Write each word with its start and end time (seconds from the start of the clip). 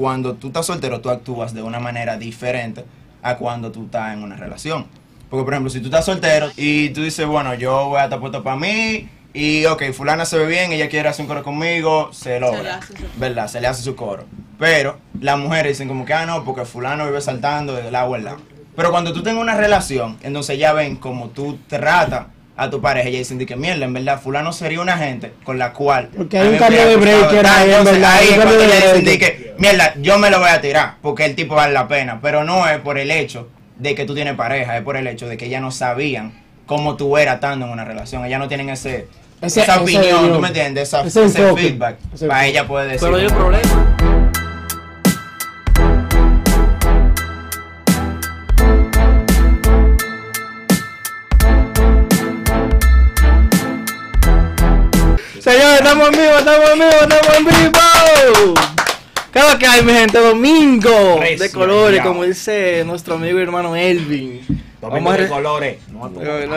cuando 0.00 0.34
tú 0.34 0.46
estás 0.48 0.64
soltero, 0.66 1.00
tú 1.00 1.10
actúas 1.10 1.52
de 1.52 1.62
una 1.62 1.78
manera 1.78 2.16
diferente 2.16 2.84
a 3.22 3.36
cuando 3.36 3.70
tú 3.70 3.84
estás 3.84 4.14
en 4.14 4.22
una 4.22 4.36
relación. 4.36 4.86
Porque, 5.28 5.44
por 5.44 5.52
ejemplo, 5.52 5.70
si 5.70 5.80
tú 5.80 5.86
estás 5.86 6.06
soltero 6.06 6.50
y 6.56 6.88
tú 6.90 7.02
dices, 7.02 7.26
bueno, 7.26 7.52
yo 7.54 7.88
voy 7.90 8.00
a 8.00 8.04
estar 8.04 8.18
puesto 8.18 8.42
para 8.42 8.56
mí 8.56 9.08
y, 9.34 9.66
ok, 9.66 9.92
fulana 9.92 10.24
se 10.24 10.38
ve 10.38 10.46
bien, 10.46 10.72
ella 10.72 10.88
quiere 10.88 11.08
hacer 11.08 11.22
un 11.24 11.28
coro 11.28 11.42
conmigo, 11.44 12.10
se 12.12 12.40
logra. 12.40 12.76
hace 12.78 12.96
su- 12.96 13.04
¿Verdad? 13.16 13.46
Se 13.48 13.60
le 13.60 13.66
hace 13.68 13.82
su 13.82 13.94
coro. 13.94 14.24
Pero 14.58 14.98
las 15.20 15.38
mujeres 15.38 15.72
dicen 15.72 15.86
como 15.86 16.04
que, 16.06 16.14
ah, 16.14 16.24
no, 16.26 16.44
porque 16.44 16.64
fulano 16.64 17.04
vive 17.06 17.20
saltando 17.20 17.74
del 17.74 17.94
agua 17.94 18.16
al 18.16 18.24
lado. 18.24 18.38
Pero 18.74 18.90
cuando 18.90 19.12
tú 19.12 19.22
tengas 19.22 19.42
una 19.42 19.54
relación, 19.54 20.16
entonces 20.22 20.58
ya 20.58 20.72
ven 20.72 20.96
como 20.96 21.28
tú 21.28 21.58
tratas 21.68 22.26
a 22.62 22.68
tu 22.68 22.78
pareja, 22.80 23.08
ella 23.08 23.18
dicen 23.18 23.38
que 23.46 23.56
mierda, 23.56 23.86
en 23.86 23.94
verdad, 23.94 24.20
fulano 24.20 24.52
sería 24.52 24.82
una 24.82 24.98
gente 24.98 25.32
con 25.44 25.58
la 25.58 25.72
cual... 25.72 26.10
Porque 26.14 26.38
hay 26.38 26.48
un 26.48 26.56
cambio 26.58 26.86
de 26.86 26.96
breaker 26.96 27.46
ahí, 27.46 27.62
en 27.64 27.70
Entonces, 27.78 27.94
verdad, 27.94 28.12
ahí 28.18 28.28
cuando 28.34 28.56
le 28.58 28.66
dicen 28.76 29.04
de 29.06 29.18
que, 29.18 29.54
mierda, 29.56 29.94
yo 29.96 30.18
me 30.18 30.28
lo 30.28 30.40
voy 30.40 30.50
a 30.50 30.60
tirar, 30.60 30.96
porque 31.00 31.24
el 31.24 31.34
tipo 31.34 31.54
vale 31.54 31.72
la 31.72 31.88
pena. 31.88 32.18
Pero 32.20 32.44
no 32.44 32.68
es 32.68 32.78
por 32.80 32.98
el 32.98 33.10
hecho 33.10 33.48
de 33.78 33.94
que 33.94 34.04
tú 34.04 34.14
tienes 34.14 34.34
pareja, 34.34 34.76
es 34.76 34.82
por 34.84 34.98
el 34.98 35.06
hecho 35.06 35.26
de 35.26 35.38
que 35.38 35.46
ellas 35.46 35.62
no 35.62 35.70
sabían 35.70 36.34
cómo 36.66 36.96
tú 36.96 37.16
eras 37.16 37.36
estando 37.36 37.64
en 37.64 37.72
una 37.72 37.86
relación. 37.86 38.26
Ellas 38.26 38.38
no 38.38 38.46
tienen 38.46 38.68
ese... 38.68 39.08
Ese- 39.40 39.62
esa 39.62 39.76
ese 39.76 39.82
opinión. 39.82 40.30
¿tú 40.34 40.38
me 40.38 40.48
entiendes? 40.48 40.88
Esa- 40.88 41.00
Ese 41.00 41.54
feedback. 41.54 41.96
Ese 42.12 42.26
para 42.26 42.44
ella 42.46 42.66
poder 42.66 42.88
decir. 42.90 43.00
Pero 43.08 43.16
hay 43.16 43.24
un 43.26 43.32
problema. 43.32 43.96
Estamos 55.80 56.08
en 56.08 56.12
vivo, 56.12 56.38
estamos 56.38 56.70
en 56.70 56.78
vivo, 56.78 56.90
estamos 57.00 57.36
en 57.36 57.44
vivo. 57.44 58.54
Cada 59.32 59.58
que 59.58 59.66
hay, 59.66 59.82
mi 59.82 59.92
gente, 59.92 60.18
domingo 60.18 61.20
de 61.38 61.50
colores, 61.52 61.98
ya. 61.98 62.02
como 62.02 62.24
dice 62.24 62.82
nuestro 62.84 63.14
amigo 63.14 63.38
y 63.38 63.42
hermano 63.42 63.76
Elvin. 63.76 64.40
Domingo 64.80 65.12
de 65.12 65.18
re- 65.18 65.28
colores. 65.28 65.76
No, 65.92 66.08
no. 66.08 66.20
Ay, 66.20 66.48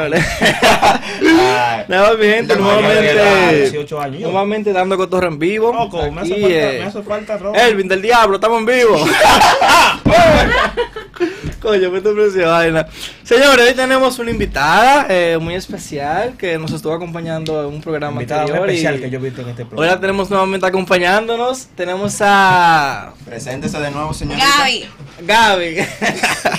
Nada, 1.89 2.13
mi 2.19 2.25
gente, 2.25 2.55
nuevamente, 2.55 3.09
era 3.11 3.51
18 3.51 4.01
años. 4.01 4.21
nuevamente 4.21 4.71
dando 4.73 4.95
cotorra 4.97 5.27
en 5.27 5.37
vivo. 5.39 5.71
Loco, 5.73 6.09
me 6.11 6.21
hace 6.21 6.31
falta, 6.33 6.47
eh, 6.49 6.77
me 6.79 6.85
hace 6.85 7.03
falta 7.03 7.37
ropa. 7.37 7.59
Elvin 7.67 7.87
del 7.89 8.01
Diablo, 8.01 8.35
estamos 8.35 8.59
en 8.59 8.65
vivo. 8.65 8.95
Coño, 11.63 11.89
te 11.91 12.01
precio 12.11 12.49
vaina. 12.49 12.85
Señores, 13.23 13.69
hoy 13.69 13.73
tenemos 13.73 14.19
una 14.19 14.29
invitada 14.31 15.05
eh, 15.07 15.37
muy 15.39 15.55
especial 15.55 16.33
que 16.37 16.57
nos 16.57 16.73
estuvo 16.73 16.91
acompañando 16.91 17.61
en 17.61 17.67
un 17.75 17.79
programa 17.79 18.15
Invitada 18.21 18.41
muy 18.41 18.51
anterior. 18.51 18.69
especial 18.69 18.95
y 18.97 18.99
que 18.99 19.09
yo 19.09 19.17
he 19.19 19.21
visto 19.21 19.41
en 19.43 19.47
este 19.47 19.61
Hoy 19.63 19.69
la 19.69 19.75
programa. 19.75 20.01
tenemos 20.01 20.29
nuevamente 20.29 20.65
acompañándonos. 20.67 21.67
Tenemos 21.67 22.17
a 22.19 23.13
Preséntese 23.23 23.79
de 23.79 23.91
nuevo, 23.91 24.13
señorita. 24.13 24.45
Gaby. 24.45 24.85
Gaby. 25.21 25.75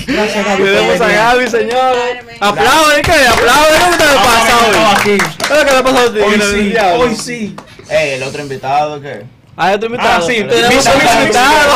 Gracias, 0.06 0.46
Gaby, 0.46 0.64
Tenemos 0.64 1.00
a. 1.02 1.08
Gaby. 1.08 1.44
Carmen. 1.50 2.36
Aplauden, 2.40 3.02
¿qué? 3.02 3.26
Aplauden, 3.26 3.80
¿qué 3.90 4.04
te 4.04 4.14
pasa 4.14 4.58
hoy? 4.58 5.04
¿Qué 5.04 5.14
es 5.16 5.50
lo 5.50 5.66
que 5.66 5.72
le 5.74 5.82
pasa 5.82 6.00
a 6.02 6.12
ti? 6.14 6.20
Hoy 6.20 6.40
sí, 6.40 6.74
hoy 6.96 7.14
sí. 7.14 7.56
Ey, 7.90 8.10
el 8.14 8.22
otro 8.22 8.40
invitado, 8.40 9.02
¿qué? 9.02 9.24
Ah, 9.54 9.72
otro 9.74 9.86
invitado. 9.86 10.24
Ah, 10.24 10.26
sí, 10.26 10.42
tenemos 10.48 10.86
un 10.86 11.20
invitado. 11.20 11.74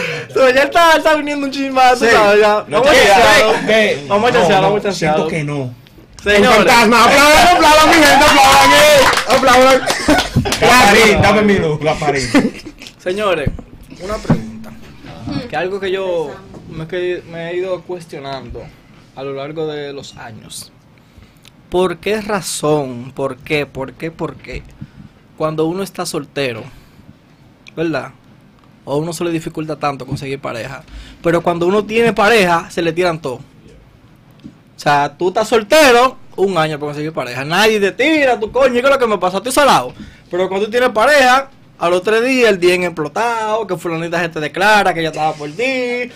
Ya 0.48 0.62
está, 0.62 0.96
está 0.96 1.14
viniendo 1.16 1.46
un 1.46 1.52
Sí. 1.52 1.70
¿sabes? 1.70 2.40
Ya. 2.40 2.64
No 2.68 2.82
Vamos 2.82 2.88
a. 2.88 3.66
¿Qué? 3.66 4.04
Vamos 4.08 4.30
a 4.30 4.32
chancearlo, 4.32 4.66
vamos 4.68 4.80
a 4.80 4.82
chancearlo. 4.88 5.28
Siento 5.28 5.28
que 5.28 5.44
no. 5.44 5.74
Señores, 6.22 6.56
fantasma, 6.56 7.04
aplaudan, 7.04 7.56
aplaudan, 7.56 7.88
mi 7.88 7.94
gente, 7.94 8.24
aplaudan, 8.24 8.70
eh. 8.72 9.36
Aplaudan. 9.36 9.80
Gaparín, 10.60 11.22
dame 11.22 11.42
mi 11.42 11.58
luz, 11.58 11.80
Gaparín. 11.80 12.28
señores, 12.98 13.48
una 14.02 14.16
pregunta. 14.18 14.70
Que 15.48 15.56
algo 15.56 15.80
que 15.80 15.90
yo 15.90 16.30
me, 16.68 16.86
que- 16.86 17.22
me 17.30 17.50
he 17.50 17.56
ido 17.56 17.80
cuestionando 17.82 18.62
a 19.16 19.22
lo 19.22 19.32
largo 19.32 19.66
de 19.66 19.92
los 19.94 20.16
años. 20.16 20.70
¿Por 21.70 21.98
qué 21.98 22.20
razón? 22.20 23.12
¿Por 23.14 23.36
qué? 23.38 23.64
¿Por 23.64 23.92
qué? 23.94 24.10
¿Por 24.10 24.36
qué? 24.36 24.62
Cuando 25.38 25.64
uno 25.66 25.82
está 25.82 26.04
soltero, 26.04 26.64
¿verdad? 27.76 28.10
O 28.90 28.94
a 28.94 28.96
uno 28.96 29.12
se 29.12 29.22
le 29.22 29.30
dificulta 29.30 29.76
tanto 29.76 30.04
conseguir 30.04 30.40
pareja. 30.40 30.82
Pero 31.22 31.40
cuando 31.42 31.64
uno 31.68 31.84
tiene 31.84 32.12
pareja, 32.12 32.68
se 32.70 32.82
le 32.82 32.92
tiran 32.92 33.22
todo. 33.22 33.34
O 33.34 33.40
sea, 34.74 35.14
tú 35.16 35.28
estás 35.28 35.46
soltero, 35.46 36.16
un 36.34 36.58
año 36.58 36.76
para 36.76 36.88
conseguir 36.88 37.12
pareja. 37.12 37.44
Nadie 37.44 37.78
te 37.78 37.92
tira, 37.92 38.40
tu 38.40 38.50
coño, 38.50 38.72
¿qué 38.72 38.80
es 38.80 38.90
lo 38.90 38.98
que 38.98 39.06
me 39.06 39.16
pasa? 39.16 39.36
Estoy 39.36 39.52
salado. 39.52 39.94
Pero 40.28 40.48
cuando 40.48 40.66
tú 40.66 40.72
tienes 40.72 40.90
pareja, 40.90 41.50
a 41.78 41.88
los 41.88 42.02
tres 42.02 42.24
días 42.24 42.50
el 42.50 42.58
día 42.58 42.74
en 42.74 42.82
explotado, 42.82 43.64
que 43.64 43.76
fulanita 43.76 44.20
se 44.20 44.28
te 44.28 44.40
declara 44.40 44.92
que 44.92 44.98
ella 44.98 45.10
estaba 45.10 45.34
por 45.34 45.48
ti. 45.52 46.10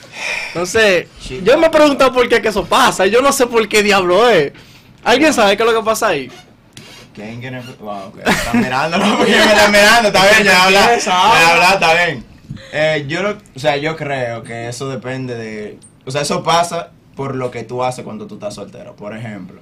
Entonces, 0.48 1.06
yo 1.44 1.56
me 1.56 1.68
he 1.68 1.70
preguntado 1.70 2.12
por 2.12 2.28
qué 2.28 2.42
que 2.42 2.48
eso 2.48 2.64
pasa. 2.64 3.06
Yo 3.06 3.22
no 3.22 3.30
sé 3.30 3.46
por 3.46 3.68
qué 3.68 3.84
diablo 3.84 4.28
es. 4.28 4.52
¿Alguien 5.04 5.32
sabe 5.32 5.56
qué 5.56 5.62
es 5.62 5.70
lo 5.70 5.78
que 5.78 5.84
pasa 5.84 6.08
ahí? 6.08 6.28
¿Quién 7.14 7.40
quiere? 7.40 7.62
Wow, 7.78 8.08
ok. 8.08 8.18
Están 8.26 8.60
mirándolo 8.60 9.04
porque 9.18 9.30
me 9.30 9.44
están 9.44 9.70
mirando, 9.70 10.08
está 10.08 10.28
bien, 10.28 10.42
ya 10.42 10.64
habla. 10.64 10.98
Ya 11.04 11.50
habla, 11.52 11.70
está 11.74 11.94
bien. 11.94 12.33
Eh, 12.76 13.04
yo, 13.06 13.22
lo- 13.22 13.38
o 13.54 13.58
sea, 13.58 13.76
yo 13.76 13.96
creo 13.96 14.42
que 14.42 14.68
eso 14.68 14.88
depende 14.88 15.36
de. 15.36 15.78
O 16.04 16.10
sea, 16.10 16.22
eso 16.22 16.42
pasa 16.42 16.90
por 17.14 17.36
lo 17.36 17.50
que 17.52 17.62
tú 17.62 17.84
haces 17.84 18.04
cuando 18.04 18.26
tú 18.26 18.34
estás 18.34 18.54
soltero. 18.54 18.96
Por 18.96 19.16
ejemplo, 19.16 19.60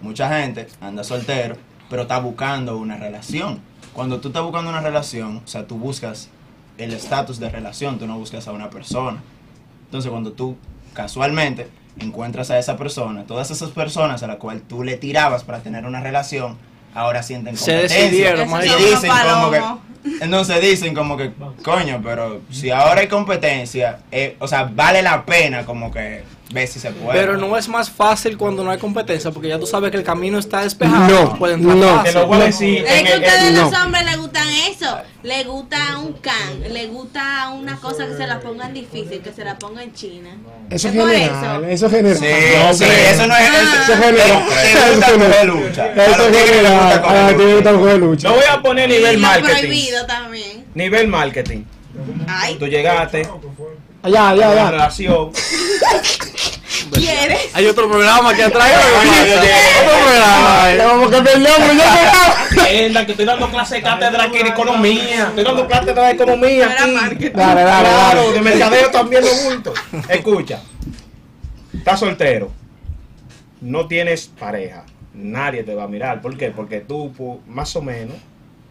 mucha 0.00 0.28
gente 0.40 0.66
anda 0.80 1.04
soltero, 1.04 1.56
pero 1.90 2.02
está 2.02 2.18
buscando 2.18 2.78
una 2.78 2.96
relación. 2.96 3.60
Cuando 3.92 4.20
tú 4.20 4.28
estás 4.28 4.42
buscando 4.42 4.70
una 4.70 4.80
relación, 4.80 5.42
o 5.44 5.46
sea, 5.46 5.66
tú 5.66 5.76
buscas 5.76 6.30
el 6.78 6.92
estatus 6.94 7.38
de 7.38 7.50
relación, 7.50 7.98
tú 7.98 8.06
no 8.06 8.18
buscas 8.18 8.48
a 8.48 8.52
una 8.52 8.70
persona. 8.70 9.22
Entonces, 9.84 10.10
cuando 10.10 10.32
tú 10.32 10.56
casualmente 10.94 11.68
encuentras 12.00 12.50
a 12.50 12.58
esa 12.58 12.76
persona, 12.78 13.24
todas 13.24 13.50
esas 13.50 13.70
personas 13.70 14.22
a 14.22 14.26
las 14.26 14.36
cuales 14.36 14.62
tú 14.66 14.82
le 14.82 14.96
tirabas 14.96 15.44
para 15.44 15.60
tener 15.60 15.84
una 15.84 16.00
relación, 16.00 16.56
ahora 16.94 17.22
sienten 17.22 17.56
Se 17.56 17.72
competencia. 17.72 18.00
decidieron, 18.02 18.48
y 18.50 18.84
dicen 18.84 19.10
como 19.10 19.50
que 19.50 19.58
palomos. 19.58 19.80
Entonces 20.20 20.60
dicen 20.60 20.94
como 20.94 21.16
que 21.16 21.32
coño 21.62 22.00
pero 22.02 22.40
si 22.50 22.70
ahora 22.70 23.00
hay 23.00 23.08
competencia 23.08 23.98
eh, 24.10 24.36
o 24.38 24.48
sea 24.48 24.64
vale 24.64 25.02
la 25.02 25.24
pena 25.24 25.64
como 25.64 25.90
que 25.90 26.22
ver 26.50 26.68
si 26.68 26.78
se 26.78 26.90
puede 26.92 27.18
Pero 27.18 27.36
no 27.36 27.56
es 27.56 27.68
más 27.68 27.90
fácil 27.90 28.36
cuando 28.38 28.62
no 28.62 28.70
hay 28.70 28.78
competencia, 28.78 29.30
porque 29.32 29.48
ya 29.48 29.58
tú 29.58 29.66
sabes 29.66 29.90
que 29.90 29.96
el 29.96 30.04
camino 30.04 30.38
está 30.38 30.62
despejado. 30.62 31.24
No, 31.24 31.38
pueden 31.38 31.60
entrar 31.60 31.76
no. 31.96 32.02
Te 32.04 32.12
lo 32.12 32.26
voy 32.26 32.40
a 32.40 32.44
decir. 32.44 32.84
Es 32.86 32.92
en 33.00 33.04
que 33.06 33.12
ustedes 33.14 33.42
en- 33.42 33.56
los 33.58 33.70
no. 33.72 33.82
hombres 33.84 34.04
les 34.04 34.16
gustan 34.16 34.48
eso. 34.70 34.98
Les 35.24 35.44
gusta 35.46 35.98
un 35.98 36.12
can, 36.14 36.62
les 36.72 36.88
gusta 36.88 37.50
una 37.50 37.76
cosa 37.76 38.06
que 38.06 38.16
se 38.16 38.26
la 38.28 38.38
pongan 38.38 38.72
difícil, 38.72 39.20
que 39.22 39.32
se 39.32 39.44
la 39.44 39.58
pongan 39.58 39.92
china. 39.92 40.30
Eso 40.70 40.86
es 40.88 40.94
general, 40.94 41.64
eso 41.64 41.86
es 41.86 41.92
general. 41.92 42.16
sí, 42.18 42.24
No, 42.56 42.74
sí, 42.74 42.84
eso 42.84 43.26
no 43.26 43.36
es 43.36 43.42
Ah. 43.50 43.56
eso, 43.56 43.82
Eso 43.82 43.92
es 43.92 43.98
general. 43.98 44.28
te 44.28 44.94
gusta 44.94 45.12
coger 45.12 45.46
lucha 45.46 45.86
Eso 46.04 46.28
es 46.28 46.38
general. 46.48 47.02
coger 47.02 47.16
A 47.16 47.28
ti 47.28 47.34
te 47.34 47.42
lucha. 47.42 47.54
gusta 47.54 47.72
coger 47.72 47.98
lucha. 47.98 48.28
Yo 48.28 48.34
voy 48.34 48.44
a 48.48 48.62
poner 48.62 48.88
nivel 48.88 49.18
marketing. 49.18 49.50
prohibido 49.52 50.06
también. 50.06 50.64
Nivel 50.74 51.08
marketing. 51.08 51.64
Ay, 52.28 52.56
Tú 52.58 52.66
llegaste, 52.66 53.26
Allá, 54.06 54.28
allá, 54.30 54.50
una 54.50 54.60
allá. 54.60 54.70
relación. 54.70 55.32
¿quieres? 56.92 57.50
Hay 57.54 57.66
otro 57.66 57.88
programa 57.88 58.34
que 58.34 58.44
atrae. 58.44 58.72
Otro 58.76 59.98
programa. 60.04 60.70
eh. 60.70 60.76
Le 60.76 60.84
vamos 60.84 61.08
a 61.08 61.10
cambiar 61.10 61.36
el 61.36 61.42
nombre, 61.42 61.76
ya 62.92 63.04
que 63.06 63.12
estoy 63.12 63.26
dando 63.26 63.50
clase 63.50 63.74
de 63.76 63.82
cátedra 63.82 64.24
aquí 64.24 64.38
de 64.38 64.48
economía. 64.48 65.26
Estoy 65.28 65.42
dando 65.44 65.66
cátedra 65.66 66.06
de 66.06 66.12
economía 66.12 66.66
aquí. 66.70 66.90
marketing. 66.92 67.36
Dale, 67.36 67.62
dale, 67.62 67.88
Claro, 67.88 68.32
de 68.32 68.40
mercadeo 68.42 68.90
también 68.90 69.24
lo 69.24 69.34
bulto. 69.50 69.74
Escucha, 70.08 70.60
estás 71.76 71.98
soltero, 71.98 72.52
no 73.60 73.88
tienes 73.88 74.28
pareja, 74.38 74.84
nadie 75.14 75.64
te 75.64 75.74
va 75.74 75.82
a 75.84 75.88
mirar. 75.88 76.20
¿Por 76.20 76.36
qué? 76.36 76.52
Porque 76.52 76.80
tú, 76.80 77.40
más 77.48 77.74
o 77.74 77.82
menos, 77.82 78.16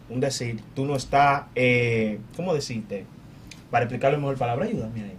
un 0.09 0.21
decir, 0.21 0.61
tú 0.73 0.85
no 0.85 0.95
estás, 0.95 1.43
eh, 1.55 2.19
¿cómo 2.37 2.53
decirte? 2.53 3.05
Para 3.69 3.83
explicarlo 3.83 4.15
en 4.15 4.21
mejor 4.21 4.37
palabra, 4.37 4.65
ayúdame 4.65 5.01
ahí. 5.01 5.17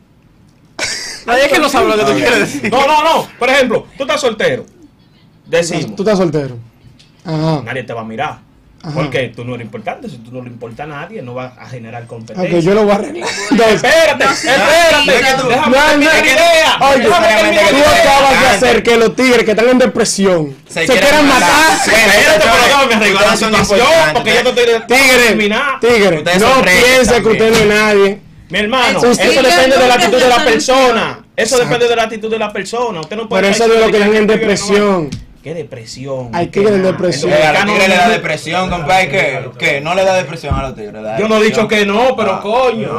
Nadie 1.27 1.45
es 1.47 1.53
que 1.53 1.59
no 1.59 1.69
sabe 1.69 1.89
lo 1.89 1.97
que 1.97 2.05
tú 2.13 2.13
quieres 2.19 2.39
decir. 2.39 2.71
No, 2.71 2.87
no, 2.87 3.03
no. 3.03 3.29
Por 3.39 3.49
ejemplo, 3.51 3.87
tú 3.97 4.05
estás 4.05 4.21
soltero. 4.21 4.65
Decimos, 5.47 5.97
Tú 5.97 6.03
estás 6.03 6.19
soltero. 6.19 6.57
Ajá. 7.25 7.63
nadie 7.65 7.83
te 7.83 7.93
va 7.93 8.03
a 8.03 8.05
mirar. 8.05 8.39
Ajá. 8.83 8.95
Porque 8.95 9.33
tú 9.35 9.45
no 9.45 9.55
eres 9.57 9.65
importante. 9.65 10.09
Si 10.09 10.19
tú 10.19 10.31
no 10.31 10.43
le 10.43 10.49
importa 10.49 10.85
a 10.85 10.87
nadie, 10.87 11.21
no 11.21 11.35
vas 11.35 11.53
a 11.59 11.67
generar 11.67 12.07
competencia. 12.07 12.57
Ok, 12.57 12.63
yo 12.63 12.75
lo 12.75 12.85
voy 12.85 12.93
a 12.93 12.95
arreglar. 12.95 13.29
Espérate, 13.29 14.25
espérate. 14.25 15.43
tú- 15.43 15.49
Déjame 15.49 15.77
No, 15.77 15.97
no, 15.97 16.03
idea. 16.03 16.79
Oye, 16.81 17.05
tú 17.05 17.13
acabas 17.13 18.41
de 18.41 18.47
hacer 18.47 18.83
que 18.85 18.97
los 18.97 19.17
tigres 19.17 19.45
que 19.45 19.51
están 19.53 19.69
en 19.69 19.79
depresión 19.79 20.57
se, 20.69 20.87
quieran 20.87 21.27
matar. 21.27 21.79
Sí, 21.85 21.91
Espérate, 21.91 22.41
pero 22.41 22.65
déjame 22.65 22.95
arreglar 22.95 23.27
la 23.27 23.37
situación. 23.37 23.87
Porque 24.15 24.35
yo 24.35 24.43
te 24.43 24.49
estoy 24.51 24.67
de 24.67 24.81
Tigre, 24.81 25.51
tigre, 25.81 26.39
no 26.39 26.63
piense 26.63 27.23
que 27.23 27.29
usted 27.29 27.51
no 27.51 27.57
es 27.57 27.67
nadie. 27.67 28.26
Mi 28.49 28.59
hermano, 28.61 28.99
Eso 28.99 29.11
eso, 29.11 29.23
sí, 29.23 29.29
depende 29.43 29.77
de 29.77 29.89
la 29.89 29.95
actitud 29.95 30.19
de 30.19 30.29
la 30.29 30.45
persona. 30.45 31.25
Eso 31.37 31.55
Exacto. 31.57 31.65
depende 31.65 31.89
de 31.89 31.97
la 31.97 32.03
actitud 32.05 32.31
de 32.31 32.39
la 32.39 32.53
persona. 32.53 33.01
Usted 33.01 33.17
no 33.17 33.29
puede 33.29 33.43
Pero 33.43 33.53
eso 33.55 33.65
decir 33.65 33.75
de 33.75 33.81
lo 33.81 33.87
que 33.87 33.93
que 33.93 33.99
están 34.05 34.17
en 34.17 34.27
depresión. 34.27 35.11
qué 35.43 35.55
depresión. 35.55 36.31
Hay 36.33 36.47
tigres 36.49 36.75
en 36.75 36.83
depresión. 36.85 37.33
A 37.33 37.53
los 37.53 37.65
tigres 37.67 37.89
le 37.89 37.97
da 37.97 38.09
depresión, 38.09 38.71
compadre. 38.71 39.09
¿Qué? 39.09 39.49
¿Qué? 39.59 39.81
No 39.81 39.95
le 39.95 40.05
da 40.05 40.15
depresión 40.17 40.55
a 40.55 40.63
los 40.63 40.77
tigres. 40.77 40.95
Yo 41.19 41.29
no 41.29 41.39
he 41.39 41.45
dicho 41.45 41.67
que 41.69 41.85
no, 41.85 42.15
pero 42.17 42.35
Ah, 42.35 42.41
coño. 42.41 42.93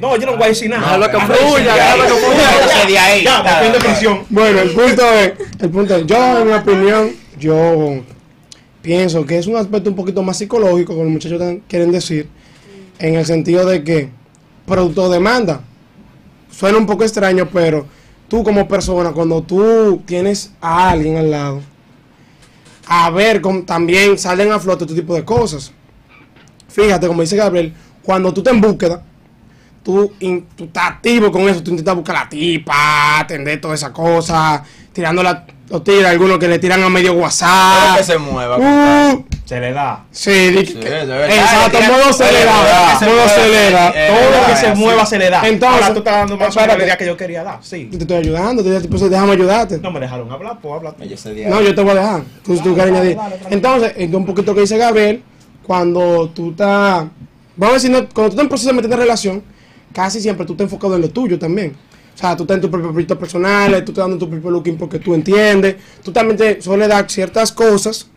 no. 0.00 0.16
Yo 0.16 0.26
no 0.26 0.32
voy 0.36 0.44
a 0.44 0.48
decir 0.48 0.68
nada. 0.70 0.92
No, 0.92 0.98
lo 0.98 1.10
que 1.10 1.18
fluya, 1.18 1.74
de 1.74 2.86
que 2.86 2.92
de 2.92 2.98
ahí, 2.98 3.24
Ya, 3.24 3.62
depresión. 3.72 4.24
Bueno, 4.30 4.60
el 4.60 4.70
punto 4.70 5.02
es, 5.12 5.32
el 5.60 5.70
punto 5.70 5.96
es, 5.96 6.06
yo 6.06 6.38
en 6.40 6.46
mi 6.48 6.52
opinión, 6.54 7.12
yo 7.38 8.02
pienso 8.82 9.24
que 9.24 9.38
es 9.38 9.46
un 9.46 9.56
aspecto 9.56 9.90
un 9.90 9.96
poquito 9.96 10.22
más 10.22 10.38
psicológico, 10.38 10.92
como 10.92 11.04
los 11.04 11.12
muchachos 11.12 11.38
tan- 11.38 11.60
quieren 11.68 11.92
decir, 11.92 12.28
en 12.98 13.14
el 13.16 13.26
sentido 13.26 13.64
de 13.66 13.82
que 13.84 14.10
producto 14.66 15.08
demanda. 15.10 15.60
Suena 16.50 16.78
un 16.78 16.86
poco 16.86 17.04
extraño, 17.04 17.48
pero 17.52 17.86
tú 18.28 18.42
como 18.42 18.66
persona, 18.66 19.12
cuando 19.12 19.42
tú 19.42 20.02
tienes 20.06 20.52
a 20.60 20.90
alguien 20.90 21.16
al 21.16 21.30
lado, 21.30 21.60
a 22.88 23.10
ver, 23.10 23.40
cómo 23.40 23.62
también 23.62 24.16
salen 24.18 24.52
a 24.52 24.58
flote 24.60 24.84
este 24.84 24.96
tipo 24.96 25.14
de 25.14 25.24
cosas. 25.24 25.72
Fíjate, 26.68 27.06
como 27.08 27.20
dice 27.22 27.36
Gabriel, 27.36 27.72
cuando 28.02 28.32
tú 28.32 28.42
te 28.42 28.50
en 28.50 28.60
búsqueda, 28.60 29.02
tú, 29.82 30.12
in- 30.20 30.46
tú 30.56 30.64
estás 30.64 30.90
activo 30.92 31.30
con 31.32 31.42
eso, 31.48 31.62
tú 31.62 31.70
intentas 31.72 31.94
buscar 31.96 32.14
la 32.16 32.28
tipa, 32.28 33.20
atender 33.20 33.60
toda 33.60 33.74
esa 33.74 33.92
cosa, 33.92 34.62
tirando 34.92 35.22
la, 35.22 35.44
los 35.68 35.82
tigres, 35.84 36.06
algunos 36.06 36.38
que 36.38 36.48
le 36.48 36.58
tiran 36.58 36.82
a 36.82 36.88
medio 36.88 37.10
Pero 37.12 37.22
WhatsApp. 37.24 37.98
que 37.98 38.04
se 38.04 38.18
mueva. 38.18 38.56
Uh, 38.58 39.24
Se 39.46 39.60
le 39.60 39.72
da. 39.72 40.04
sí, 40.10 40.30
Sí, 40.66 40.74
que- 40.74 40.90
de 40.90 41.06
verdad, 41.06 41.30
exacto, 41.30 41.78
modo 41.80 42.12
se 42.12 42.32
le 42.32 42.44
da, 42.44 42.98
modo 43.00 43.28
se 43.28 43.48
le 43.48 43.70
da. 43.70 43.92
Todo 43.92 44.40
lo 44.40 44.46
que 44.48 44.56
se 44.56 44.74
mueva 44.74 45.06
se 45.06 45.18
le 45.20 45.30
da. 45.30 45.46
Entonces, 45.48 45.82
Ahora 45.82 45.92
tú 45.94 45.98
estás 46.00 46.14
dando 46.16 46.36
más 46.36 46.48
espérate. 46.48 46.78
la 46.78 46.84
idea 46.84 46.96
que 46.98 47.06
yo 47.06 47.16
quería 47.16 47.44
dar. 47.44 47.58
Sí. 47.62 47.84
Te 47.84 47.98
estoy 47.98 48.16
ayudando, 48.16 48.64
te 48.64 48.88
pues, 48.88 49.08
déjame 49.08 49.32
ayudarte. 49.34 49.78
No 49.78 49.92
me 49.92 50.00
dejaron 50.00 50.32
hablar, 50.32 50.58
pues 50.60 50.74
habla 50.74 50.96
No, 51.48 51.60
yo 51.62 51.74
te 51.76 51.80
voy 51.80 51.90
a 51.92 51.94
dejar. 51.94 52.22
Tú, 52.44 52.56
tú 52.58 52.74
quieres 52.74 52.92
añadir. 52.92 53.16
Entonces, 53.48 53.92
es 53.96 54.12
un 54.12 54.26
poquito 54.26 54.52
que 54.52 54.62
dice 54.62 54.78
Gabriel, 54.78 55.22
cuando 55.62 56.28
tú 56.34 56.50
estás, 56.50 57.04
vamos 57.54 57.70
a 57.70 57.74
decir, 57.74 57.90
cuando 57.92 58.10
tú 58.14 58.24
estás 58.30 58.42
en 58.42 58.48
proceso 58.48 58.70
de 58.70 58.74
meter 58.74 58.92
en 58.92 58.98
relación, 58.98 59.42
casi 59.92 60.20
siempre 60.20 60.44
tú 60.44 60.54
estás 60.54 60.64
enfocado 60.64 60.96
en 60.96 61.02
lo 61.02 61.08
tuyo 61.10 61.38
también. 61.38 61.76
O 62.16 62.18
sea, 62.18 62.34
tú 62.36 62.42
estás 62.42 62.56
en 62.56 62.62
tus 62.62 62.70
propios 62.70 62.90
proyectos 62.90 63.18
personales, 63.18 63.84
tú 63.84 63.92
estás 63.92 64.02
dando 64.08 64.18
tu 64.18 64.28
propio 64.28 64.50
looking 64.50 64.76
porque 64.76 64.98
tú 64.98 65.14
entiendes. 65.14 65.76
Tú 66.02 66.10
también 66.10 66.36
te 66.36 66.60
suele 66.60 66.88
dar 66.88 67.08
ciertas 67.08 67.52
cosas 67.52 68.08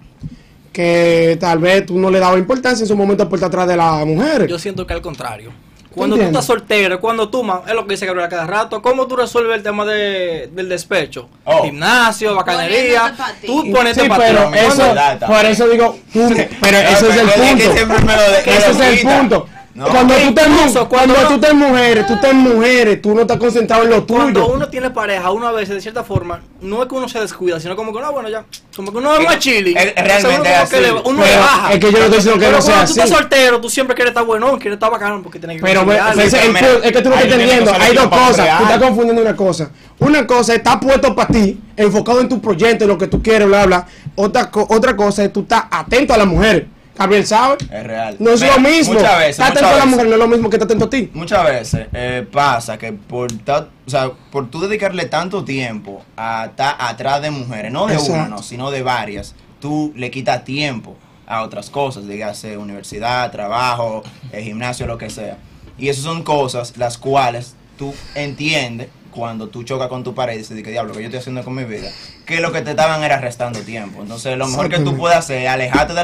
que 0.72 1.38
tal 1.40 1.60
vez 1.60 1.86
tú 1.86 1.98
no 1.98 2.10
le 2.10 2.20
dabas 2.20 2.40
importancia 2.40 2.84
en 2.84 2.88
su 2.88 2.96
momento 2.96 3.28
por 3.28 3.38
estar 3.38 3.48
atrás 3.48 3.68
de 3.68 3.78
las 3.78 4.06
mujeres. 4.06 4.48
Yo 4.48 4.60
siento 4.60 4.86
que 4.86 4.94
al 4.94 5.02
contrario. 5.02 5.52
Cuando 5.94 6.16
tú 6.16 6.22
entiendes? 6.22 6.44
estás 6.44 6.46
soltero, 6.46 7.00
cuando 7.02 7.30
tú, 7.30 7.44
es 7.68 7.74
lo 7.74 7.86
que 7.86 7.94
dice 7.94 8.06
Gabriel 8.06 8.30
cada 8.30 8.46
rato, 8.46 8.80
¿cómo 8.80 9.08
tú 9.08 9.16
resuelves 9.16 9.58
el 9.58 9.64
tema 9.64 9.86
de, 9.86 10.48
del 10.54 10.70
despecho? 10.70 11.30
Oh. 11.44 11.64
Gimnasio, 11.64 12.36
bacanería, 12.36 13.16
tú 13.44 13.64
Sí, 13.64 13.72
ponete 13.72 14.08
para 14.08 14.24
pero 14.24 14.54
eso, 14.54 14.96
por 15.26 15.46
eso 15.46 15.68
digo, 15.68 15.98
tú, 16.14 16.30
pero 16.62 16.78
ese 16.78 17.10
es 17.10 17.18
el 17.18 17.30
punto. 17.30 18.10
Ese 18.46 18.72
es 18.72 18.80
el 18.80 19.00
punto. 19.02 19.48
No. 19.80 19.86
Cuando 19.88 20.14
tú 20.14 20.34
te 20.34 20.42
Incluso 20.46 20.90
cuando 20.90 21.14
cuando 21.16 21.36
tú 21.36 21.40
te 21.40 21.54
mujeres, 21.54 22.06
tú 22.06 22.18
te 22.20 22.34
mujeres, 22.34 23.02
tú 23.02 23.16
no 23.16 23.22
estás 23.22 23.38
concentrado 23.38 23.84
en 23.84 23.92
lo 23.92 24.06
Cuando 24.06 24.42
tuyo. 24.42 24.54
uno 24.54 24.68
tiene 24.68 24.90
pareja, 24.90 25.32
uno 25.32 25.48
a 25.48 25.54
veces, 25.54 25.76
de 25.76 25.82
cierta 25.82 26.04
forma, 26.04 26.42
no 26.60 26.82
es 26.84 26.90
que 26.90 26.96
uno 26.96 27.08
se 27.08 27.18
descuida, 27.22 27.62
sino 27.62 27.78
como 27.78 27.94
que, 27.94 28.02
no, 28.02 28.12
bueno, 28.12 28.28
ya, 28.28 28.44
como 28.76 28.92
que 28.92 28.98
uno 28.98 29.14
es 29.14 29.20
Es- 29.22 29.26
más 29.26 29.40
chilling. 29.40 29.78
es- 29.78 29.96
realmente 29.96 30.40
uno 30.42 30.44
es 30.50 30.70
que 30.70 30.76
así. 30.76 30.86
le- 30.86 30.92
uno 30.92 31.24
le 31.26 31.38
baja. 31.38 31.72
es 31.74 31.80
que 31.80 31.86
yo 31.86 31.98
no 31.98 32.04
estoy 32.04 32.18
diciendo 32.18 32.40
que 32.40 32.46
Pero 32.46 32.58
no 32.58 32.62
sea 32.62 32.74
cuando 32.74 32.86
tú 32.88 32.92
estás 33.00 33.12
así. 33.12 33.14
soltero, 33.22 33.62
tú 33.62 33.70
siempre 33.70 33.96
quieres 33.96 34.12
estar 34.12 34.26
bueno, 34.26 34.52
quieres 34.60 34.74
estar 34.74 34.92
bacano, 34.92 35.24
porque 35.24 35.40
tienes 35.40 35.58
que 35.58 35.64
Pero 35.64 35.80
conseguir 35.86 36.04
ve- 36.04 36.10
algo. 36.10 36.22
ese 36.24 36.38
es, 36.38 36.44
el 36.44 36.84
es 36.84 36.92
que 36.92 37.02
tú 37.02 37.10
no 37.10 37.16
hay 37.16 37.22
estás 37.24 37.40
entendiendo. 37.40 37.72
Hay 37.80 37.96
dos 37.96 38.08
cosas. 38.10 38.58
Tú 38.58 38.64
estás 38.66 38.80
confundiendo 38.80 39.22
una 39.22 39.36
cosa. 39.38 39.72
Una 40.00 40.28
cosa 40.28 40.52
es 40.54 40.58
estar 40.58 40.80
puesto 40.82 41.16
para 41.16 41.28
ti, 41.30 41.58
enfocado 41.78 42.20
en 42.20 42.28
tu 42.28 42.42
proyecto, 42.42 42.84
en 42.84 42.90
lo 42.90 42.98
que 42.98 43.08
tú 43.08 43.24
quieres, 43.24 43.48
bla, 43.48 43.66
bla. 43.66 43.88
Otra, 44.16 44.50
otra 44.68 44.96
cosa 44.98 45.24
es 45.24 45.32
tú 45.32 45.40
estás 45.42 45.64
atento 45.72 46.14
a 46.14 46.18
las 46.18 46.28
mujeres. 46.28 46.66
Gabriel 47.00 47.26
sabe. 47.26 47.58
Es 47.72 47.84
real. 47.84 48.16
No 48.20 48.32
es 48.32 48.42
Mira, 48.42 48.56
lo 48.56 48.60
mismo. 48.62 48.94
Muchas 48.94 49.18
veces. 49.20 49.30
estar 49.40 49.52
atento 49.52 49.68
a 49.70 49.76
la 49.78 49.86
mujer 49.86 50.06
no 50.08 50.14
es 50.14 50.20
lo 50.20 50.28
mismo 50.28 50.50
que 50.50 50.58
estar 50.58 50.68
atento 50.68 50.86
a 50.86 50.90
ti. 50.90 51.10
Muchas 51.14 51.44
veces 51.46 51.88
eh, 51.94 52.28
pasa 52.32 52.78
que 52.78 52.92
por 52.94 53.32
ta- 53.44 53.70
o 53.88 53.90
sea, 53.90 54.12
por 54.32 54.50
tú 54.52 54.60
dedicarle 54.60 55.06
tanto 55.06 55.44
tiempo 55.44 56.04
a 56.18 56.46
estar 56.50 56.76
atrás 56.78 57.22
de 57.22 57.32
mujeres, 57.32 57.72
no 57.72 57.88
de 57.88 57.98
una, 57.98 58.28
no, 58.28 58.44
sino 58.44 58.70
de 58.70 58.84
varias, 58.84 59.34
tú 59.62 59.92
le 59.96 60.12
quitas 60.12 60.44
tiempo 60.44 60.96
a 61.26 61.44
otras 61.44 61.70
cosas, 61.70 62.08
dígase 62.08 62.58
universidad, 62.58 63.32
trabajo, 63.32 64.04
eh, 64.32 64.42
gimnasio, 64.44 64.86
lo 64.86 64.98
que 64.98 65.10
sea. 65.10 65.38
Y 65.78 65.88
esas 65.90 66.04
son 66.04 66.24
cosas 66.24 66.74
las 66.78 66.98
cuales 66.98 67.56
tú 67.78 67.94
entiendes 68.16 68.90
cuando 69.12 69.48
tú 69.48 69.64
chocas 69.64 69.88
con 69.88 70.04
tu 70.04 70.14
pared 70.14 70.36
y 70.36 70.38
dices, 70.40 70.62
¿qué 70.64 70.72
diablo 70.72 70.94
que 70.94 71.00
yo 71.00 71.06
estoy 71.06 71.20
haciendo 71.20 71.44
con 71.44 71.56
mi 71.56 71.64
vida? 71.64 71.90
Que 72.26 72.40
lo 72.40 72.52
que 72.52 72.62
te 72.62 72.72
estaban 72.72 73.04
era 73.04 73.20
restando 73.20 73.60
tiempo. 73.62 74.02
Entonces, 74.02 74.38
lo 74.38 74.48
mejor 74.48 74.70
que 74.70 74.80
tú 74.80 74.96
puedes 74.96 75.18
hacer 75.18 75.44
es 75.44 75.50
alejarte 75.50 75.94
de 75.94 76.04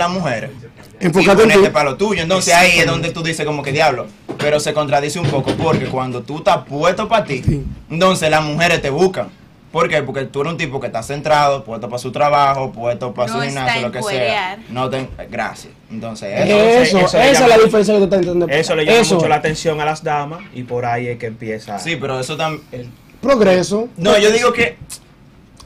Enfocarte 0.99 1.43
en 1.43 1.49
y 1.49 1.53
ponerte 1.53 1.71
para 1.71 1.91
lo 1.91 1.97
tuyo. 1.97 2.21
Entonces 2.21 2.53
ahí 2.53 2.79
es 2.79 2.85
donde 2.85 3.11
tú 3.11 3.23
dices 3.23 3.45
como 3.45 3.63
que 3.63 3.71
diablo. 3.71 4.07
Pero 4.37 4.59
se 4.59 4.73
contradice 4.73 5.19
un 5.19 5.27
poco 5.27 5.51
porque 5.55 5.85
cuando 5.85 6.21
tú 6.21 6.37
estás 6.37 6.65
puesto 6.65 7.07
para 7.07 7.25
ti, 7.25 7.43
entonces 7.89 8.29
las 8.29 8.43
mujeres 8.43 8.81
te 8.81 8.89
buscan. 8.89 9.29
¿Por 9.75 9.89
qué? 9.89 10.01
Porque 10.03 10.23
tú 10.23 10.39
eres 10.39 10.53
un 10.53 10.57
tipo 10.57 10.79
que 10.79 10.87
está 10.87 11.03
centrado, 11.03 11.65
puesto 11.65 11.89
para 11.89 11.99
su 11.99 12.09
trabajo, 12.09 12.71
puesto 12.71 13.13
para 13.13 13.27
No 13.29 13.39
su 13.41 13.45
gimnasio, 13.45 13.81
lo 13.81 13.91
que 13.91 14.01
sea. 14.03 14.57
No 14.69 14.89
te, 14.89 15.05
gracias. 15.29 15.73
Entonces, 15.91 16.29
Eso, 16.45 16.55
eso. 16.57 16.97
eso 16.99 17.07
esa 17.07 17.25
es 17.29 17.33
llama- 17.41 17.47
la 17.49 17.57
diferencia 17.57 17.93
que 17.93 17.97
tú 17.97 18.03
estás 18.05 18.19
entendiendo. 18.19 18.55
Eso 18.55 18.73
le 18.73 18.85
llama 18.85 18.99
mucho 18.99 19.27
la 19.27 19.35
atención 19.35 19.81
a 19.81 19.83
las 19.83 20.01
damas 20.01 20.39
y 20.53 20.63
por 20.63 20.85
ahí 20.85 21.07
es 21.09 21.17
que 21.19 21.25
empieza. 21.25 21.77
Sí, 21.77 21.97
pero 21.97 22.17
eso 22.17 22.37
también. 22.37 22.89
Progreso. 23.21 23.89
No, 23.97 24.17
yo 24.17 24.31
digo 24.31 24.53
que 24.53 24.77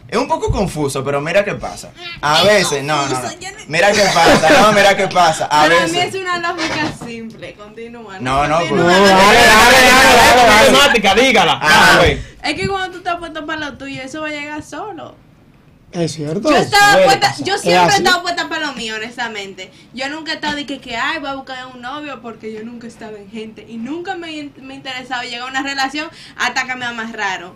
es 0.10 0.18
un 0.18 0.28
poco 0.28 0.52
confuso, 0.52 1.04
pero 1.04 1.22
mira 1.22 1.44
qué 1.46 1.54
pasa. 1.56 1.92
A 2.22 2.44
veces, 2.44 2.84
no, 2.84 3.06
no, 3.08 3.20
Mira 3.68 3.92
qué 3.92 4.02
pasa, 4.14 4.50
no, 4.62 4.72
mira 4.74 4.98
qué 4.98 5.08
pasa. 5.08 5.46
A 5.46 5.50
Para 5.50 5.86
mí 5.86 5.92
veces. 5.92 6.16
es 6.16 6.22
una 6.22 6.40
lógica 6.40 6.92
simple. 7.06 7.54
Continúa. 7.54 8.20
No, 8.20 8.48
no, 8.48 8.58
pues- 8.60 8.72
No, 8.72 8.88
dale, 8.88 9.08
dale, 9.08 9.42
dale, 10.72 11.00
dale, 11.00 11.22
dígala. 11.22 11.60
Ah, 11.62 12.00
Ah. 12.02 12.06
Es 12.44 12.54
que 12.56 12.68
cuando 12.68 12.92
tú 12.92 12.98
estás 13.00 13.18
puesto 13.18 13.46
para 13.46 13.60
lo 13.60 13.78
tuyo, 13.78 14.02
eso 14.02 14.22
va 14.22 14.28
a 14.28 14.32
llegar 14.32 14.64
solo. 14.64 15.16
Es 15.92 16.14
cierto. 16.14 16.50
Yo 16.52 16.56
estaba 16.58 17.04
puesta, 17.04 17.34
yo 17.44 17.58
siempre 17.58 17.96
he 17.96 17.98
estado 17.98 18.22
puesta 18.22 18.48
para 18.48 18.68
lo 18.68 18.74
mío, 18.74 18.96
honestamente. 18.96 19.72
Yo 19.94 20.08
nunca 20.10 20.34
he 20.34 20.36
estado 20.36 20.56
de 20.56 20.66
que, 20.68 20.80
que 20.80 20.96
ay, 20.96 21.20
voy 21.20 21.30
a 21.30 21.34
buscar 21.34 21.66
un 21.74 21.82
novio 21.82 22.22
porque 22.22 22.54
yo 22.54 22.64
nunca 22.64 22.86
estaba 22.88 23.18
en 23.18 23.30
gente. 23.32 23.66
Y 23.68 23.78
nunca 23.78 24.16
me, 24.16 24.52
me 24.62 24.74
ha 24.74 24.78
interesado 24.78 25.24
llegar 25.24 25.42
a 25.48 25.52
una 25.52 25.64
relación 25.64 26.08
hasta 26.38 26.66
que 26.68 26.76
me 26.76 26.86
amarraron. 26.86 27.54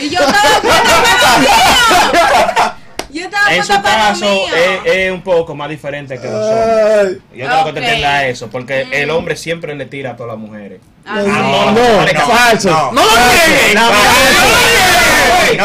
Y 0.00 0.10
yo 0.10 0.20
estaba 0.20 0.60
puesta 0.62 1.02
para 1.02 1.32
lo 1.32 1.38
mío. 1.40 2.74
Yo 3.10 3.24
estaba 3.24 3.52
En 3.54 3.62
su 3.62 3.68
puesta 3.68 3.82
para 3.82 4.12
lo 4.14 4.20
caso 4.20 4.32
mío. 4.32 4.44
es, 4.84 4.92
es 4.94 5.12
un 5.12 5.22
poco 5.22 5.54
más 5.56 5.68
diferente 5.68 6.18
que 6.20 6.28
los 6.28 6.34
hombres. 6.46 7.18
Yo 7.34 7.46
creo 7.46 7.64
que 7.64 7.72
te 7.72 7.80
Ok. 7.80 7.84
entiendas 7.84 8.24
eso, 8.24 8.48
porque 8.48 8.84
Mm. 8.86 8.92
el 8.94 9.10
hombre 9.10 9.36
siempre 9.36 9.74
le 9.74 9.86
tira 9.86 10.12
a 10.12 10.16
todas 10.16 10.30
las 10.32 10.38
mujeres. 10.38 10.80
Ah, 11.04 11.20
no, 11.20 12.06
sí. 12.06 12.14
no, 12.14 12.20
falso. 12.26 12.70
no. 12.70 12.92
¡No 12.92 13.02
lo 13.02 13.10
nieguen! 13.16 13.78
No, 15.58 15.64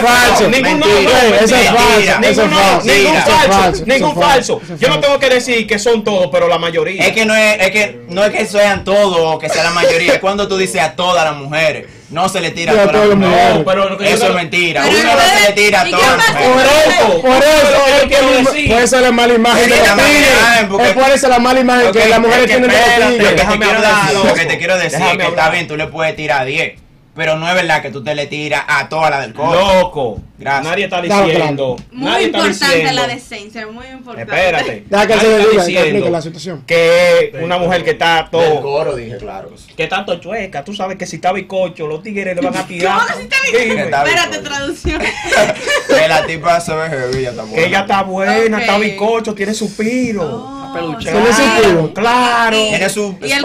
Falso. 0.00 0.48
Ningún 0.48 0.82
eso 0.82 1.56
es 1.56 1.68
falso, 1.70 2.80
Ningún 2.88 3.22
falso. 3.22 3.84
ningún 3.86 4.14
falso, 4.14 4.60
Yo 4.78 4.88
no 4.88 5.00
tengo 5.00 5.18
que 5.18 5.28
decir 5.28 5.66
que 5.66 5.78
son 5.78 6.02
todos, 6.04 6.28
pero 6.32 6.48
la 6.48 6.58
mayoría. 6.58 7.04
Es 7.06 7.12
que 7.12 7.26
no 7.26 7.34
es, 7.34 7.60
es 7.60 7.70
que 7.70 8.00
no 8.08 8.24
es 8.24 8.30
que 8.32 8.46
sean 8.46 8.84
todos 8.84 9.18
o 9.20 9.38
que 9.38 9.48
sea 9.50 9.64
la 9.64 9.70
mayoría, 9.70 10.14
es 10.14 10.18
cuando 10.20 10.48
tú 10.48 10.56
dices 10.56 10.80
a 10.80 10.92
todas 10.92 11.24
las 11.24 11.36
mujeres, 11.36 11.86
no 12.10 12.28
se 12.28 12.40
le 12.40 12.50
tira 12.52 12.72
a 12.72 12.90
todas 12.90 13.08
las 13.08 13.18
mujeres. 13.18 13.62
pero 13.66 14.00
Eso 14.00 14.24
no- 14.24 14.30
es 14.30 14.34
mentira, 14.36 14.82
Pero 14.84 14.98
uno 14.98 15.12
no 15.12 15.20
se 15.20 15.40
le 15.48 15.52
tira 15.52 15.80
a 15.82 15.88
¿y 15.88 15.90
todas 15.90 16.16
las 16.16 16.28
mujeres. 16.28 16.50
Por 16.50 16.62
eso, 16.62 17.20
Por 17.20 17.36
eso 17.36 17.86
yo 17.86 17.96
es 17.96 18.04
quiero 18.04 18.28
que 18.30 18.36
decir. 18.38 18.70
puede 18.70 18.86
ser 18.88 19.00
la 19.02 19.12
mala 19.12 19.34
imagen 19.34 19.68
de 19.68 19.76
los 19.76 19.88
tigres. 19.88 20.94
por 20.94 21.10
eso 21.10 21.28
la 21.28 21.38
mala 21.38 21.60
imagen 21.60 21.92
que 21.92 22.08
las 22.08 22.20
mujeres 22.20 22.46
tienen 22.46 22.70
de 22.70 22.76
los 22.98 23.08
tigres. 23.10 23.36
Déjame 23.36 23.66
hablar, 23.66 24.12
lo 24.24 24.34
que 24.34 24.46
te 24.46 24.58
quiero 24.58 24.76
decir 24.76 24.98
Déjame 24.98 25.12
es 25.12 25.18
que 25.18 25.26
está 25.26 25.50
bien, 25.50 25.66
tú 25.68 25.76
le 25.76 25.86
puedes 25.86 26.14
tirar 26.16 26.42
a 26.42 26.44
10, 26.44 26.80
pero 27.14 27.36
no 27.36 27.48
es 27.48 27.54
verdad 27.54 27.82
que 27.82 27.90
tú 27.90 28.02
te 28.04 28.14
le 28.14 28.26
tiras 28.26 28.62
a 28.68 28.88
todas 28.88 29.10
las 29.10 29.22
del 29.22 29.34
coche. 29.34 29.58
Loco, 29.60 30.20
Gracias. 30.38 30.64
nadie 30.64 30.84
está 30.84 31.02
diciendo. 31.02 31.76
Muy 31.90 32.04
nadie 32.10 32.26
está 32.26 32.38
importante 32.38 32.76
diciendo. 32.76 33.00
la 33.02 33.06
decencia, 33.08 33.66
muy 33.66 33.86
importante. 33.88 34.22
Espérate. 34.32 34.84
Deja 34.88 35.06
que 35.06 35.12
se 35.14 35.18
nadie 35.18 35.28
le 35.28 35.42
está 35.42 35.50
diga, 35.50 35.50
que 35.50 35.66
diciendo 35.66 35.80
explique 35.80 36.10
la 36.10 36.22
situación. 36.22 36.64
Que 36.66 37.32
una 37.42 37.58
mujer 37.58 37.84
que 37.84 37.90
está 37.90 38.16
Del 38.22 38.30
todo. 38.30 38.62
coro 38.62 38.96
dije, 38.96 39.16
claro. 39.18 39.50
Que 39.76 39.86
tanto 39.88 40.18
chueca, 40.20 40.64
tú 40.64 40.72
sabes 40.72 40.96
que 40.96 41.06
si 41.06 41.16
está 41.16 41.32
bicocho, 41.32 41.86
los 41.88 42.02
tigres 42.02 42.34
le 42.36 42.40
van 42.42 42.56
a 42.56 42.66
tirar. 42.66 43.00
¿Cómo 43.00 43.06
que 43.08 43.14
si 43.14 43.22
está 43.22 43.36
bicocho? 43.44 43.64
Dime. 43.64 43.82
Está 43.82 44.04
Espérate, 44.04 44.38
traducción. 44.38 45.02
Que 45.88 46.08
la 46.08 46.24
tipa 46.24 46.60
se 46.60 46.72
ve 46.74 46.88
heavy, 46.88 47.22
ya 47.22 47.30
está 47.30 47.42
buena. 47.42 47.66
Ella 47.66 47.80
está 47.80 48.02
buena, 48.04 48.60
está 48.60 48.78
bicocho, 48.78 49.34
tiene 49.34 49.52
suspiro. 49.52 50.22
Oh. 50.22 50.59
Peluche. 50.72 51.10
¿Tiene 51.12 51.32
sentido? 51.32 51.94
Claro. 51.94 52.56
Tiene 52.56 52.88
su 52.88 53.16
Y 53.22 53.32
el 53.32 53.42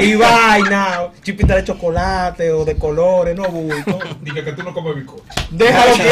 y 0.00 0.14
vaina. 0.16 1.11
Chipita 1.22 1.54
de 1.54 1.62
chocolate 1.64 2.50
o 2.50 2.64
de 2.64 2.76
colores, 2.76 3.36
no 3.36 3.44
bulto. 3.44 3.98
Dije 4.22 4.42
que 4.42 4.52
tú 4.52 4.62
no 4.64 4.74
comes 4.74 4.96
bizcocho. 4.96 5.22
Déjalo 5.50 5.92
quieto. 5.94 6.08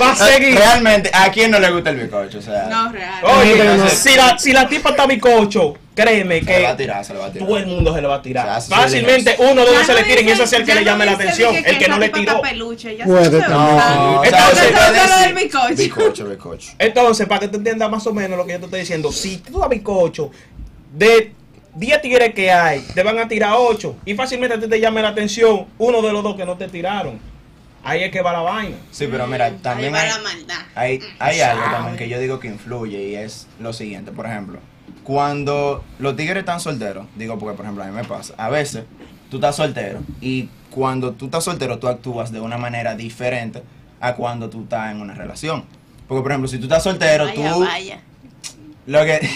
Va 0.00 0.12
a 0.12 0.16
seguir. 0.16 0.56
Realmente, 0.56 1.10
¿a 1.12 1.30
quién 1.32 1.50
no 1.50 1.58
le 1.58 1.70
gusta 1.72 1.90
el 1.90 1.96
bizcocho? 1.96 2.38
O 2.38 2.42
sea, 2.42 2.66
No, 2.70 2.92
real. 2.92 3.24
Oye, 3.24 3.56
No, 3.56 3.64
no, 3.76 3.84
no. 3.84 3.90
si 3.90 4.14
la, 4.14 4.38
si 4.38 4.52
la 4.52 4.68
tipa 4.68 4.90
está 4.90 5.06
bicocho 5.06 5.74
créeme 5.92 6.40
Se 6.42 6.46
le 6.46 6.62
va 6.62 6.68
a 6.70 6.76
que 6.76 6.82
tirar, 6.84 7.04
se 7.04 7.12
le 7.12 7.18
va 7.18 7.26
a 7.26 7.32
tirar. 7.32 7.46
todo 7.48 7.58
el 7.58 7.66
mundo 7.66 7.94
se 7.94 8.00
le 8.00 8.08
va 8.08 8.14
a 8.14 8.22
tirar. 8.22 8.48
hace 8.48 8.68
su 8.68 8.74
Fácilmente 8.74 9.34
uno 9.38 9.60
de 9.62 9.66
Ya 9.66 9.72
ellos 9.72 9.86
se 9.86 9.94
le 9.94 10.04
tiren 10.04 10.28
y 10.28 10.30
ese 10.30 10.42
es 10.44 10.52
el 10.54 10.64
que 10.64 10.74
le 10.76 10.84
llame 10.84 11.04
la 11.04 11.12
atención, 11.12 11.52
que 11.52 11.70
el 11.70 11.78
que 11.78 11.88
no 11.88 11.98
le 11.98 12.08
tiró. 12.08 12.40
peluche, 12.40 12.96
ya 12.96 13.04
Puede 13.04 13.36
usa. 13.36 13.48
No, 13.48 14.24
Entonces, 14.24 14.72
o 14.72 15.08
sea, 15.08 15.32
bizcocho. 15.34 15.74
Bizcocho, 15.74 16.24
bizcocho. 16.26 16.70
Entonces, 16.78 17.26
para 17.26 17.40
que 17.40 17.48
tú 17.48 17.56
entiendas 17.58 17.90
más 17.90 18.06
o 18.06 18.14
menos 18.14 18.38
lo 18.38 18.46
que 18.46 18.52
yo 18.52 18.58
te 18.60 18.64
estoy 18.66 18.80
diciendo, 18.80 19.12
si 19.12 19.38
tú 19.38 19.58
das 19.58 19.68
bizcocho, 19.68 20.30
de 20.94 21.34
10 21.74 22.02
tigres 22.02 22.34
que 22.34 22.50
hay, 22.50 22.80
te 22.94 23.02
van 23.02 23.18
a 23.18 23.28
tirar 23.28 23.54
8 23.56 23.96
y 24.04 24.14
fácilmente 24.14 24.56
a 24.56 24.60
ti 24.60 24.68
te 24.68 24.80
llame 24.80 25.02
la 25.02 25.08
atención 25.08 25.66
uno 25.78 26.02
de 26.02 26.12
los 26.12 26.22
dos 26.22 26.36
que 26.36 26.44
no 26.44 26.56
te 26.56 26.68
tiraron. 26.68 27.18
Ahí 27.82 28.02
es 28.02 28.10
que 28.10 28.20
va 28.20 28.32
la 28.32 28.40
vaina. 28.40 28.76
Sí, 28.90 29.08
pero 29.10 29.26
mira, 29.26 29.46
Ahí 29.46 29.58
también 29.62 29.94
va 29.94 30.00
hay, 30.00 30.08
la 30.10 30.18
maldad. 30.18 30.56
hay, 30.74 31.00
hay 31.18 31.40
algo 31.40 31.64
también 31.64 31.96
que 31.96 32.08
yo 32.08 32.18
digo 32.20 32.38
que 32.38 32.48
influye 32.48 33.02
y 33.08 33.14
es 33.14 33.46
lo 33.58 33.72
siguiente. 33.72 34.12
Por 34.12 34.26
ejemplo, 34.26 34.58
cuando 35.02 35.82
los 35.98 36.14
tigres 36.14 36.38
están 36.38 36.60
solteros, 36.60 37.06
digo 37.16 37.38
porque 37.38 37.56
por 37.56 37.64
ejemplo 37.64 37.82
a 37.84 37.86
mí 37.86 37.92
me 37.94 38.04
pasa, 38.04 38.34
a 38.36 38.50
veces 38.50 38.84
tú 39.30 39.36
estás 39.38 39.56
soltero 39.56 40.00
y 40.20 40.50
cuando 40.70 41.12
tú 41.12 41.26
estás 41.26 41.44
soltero 41.44 41.78
tú 41.78 41.88
actúas 41.88 42.30
de 42.32 42.40
una 42.40 42.58
manera 42.58 42.94
diferente 42.96 43.62
a 44.00 44.14
cuando 44.14 44.50
tú 44.50 44.64
estás 44.64 44.90
en 44.90 45.00
una 45.00 45.14
relación. 45.14 45.64
Porque 46.06 46.22
por 46.22 46.32
ejemplo, 46.32 46.48
si 46.48 46.58
tú 46.58 46.64
estás 46.64 46.82
soltero, 46.82 47.24
Vaya, 47.26 47.34
tú 47.52 47.60
vaya. 47.60 48.00
Lo 48.90 49.04
que, 49.04 49.20
lo, 49.20 49.26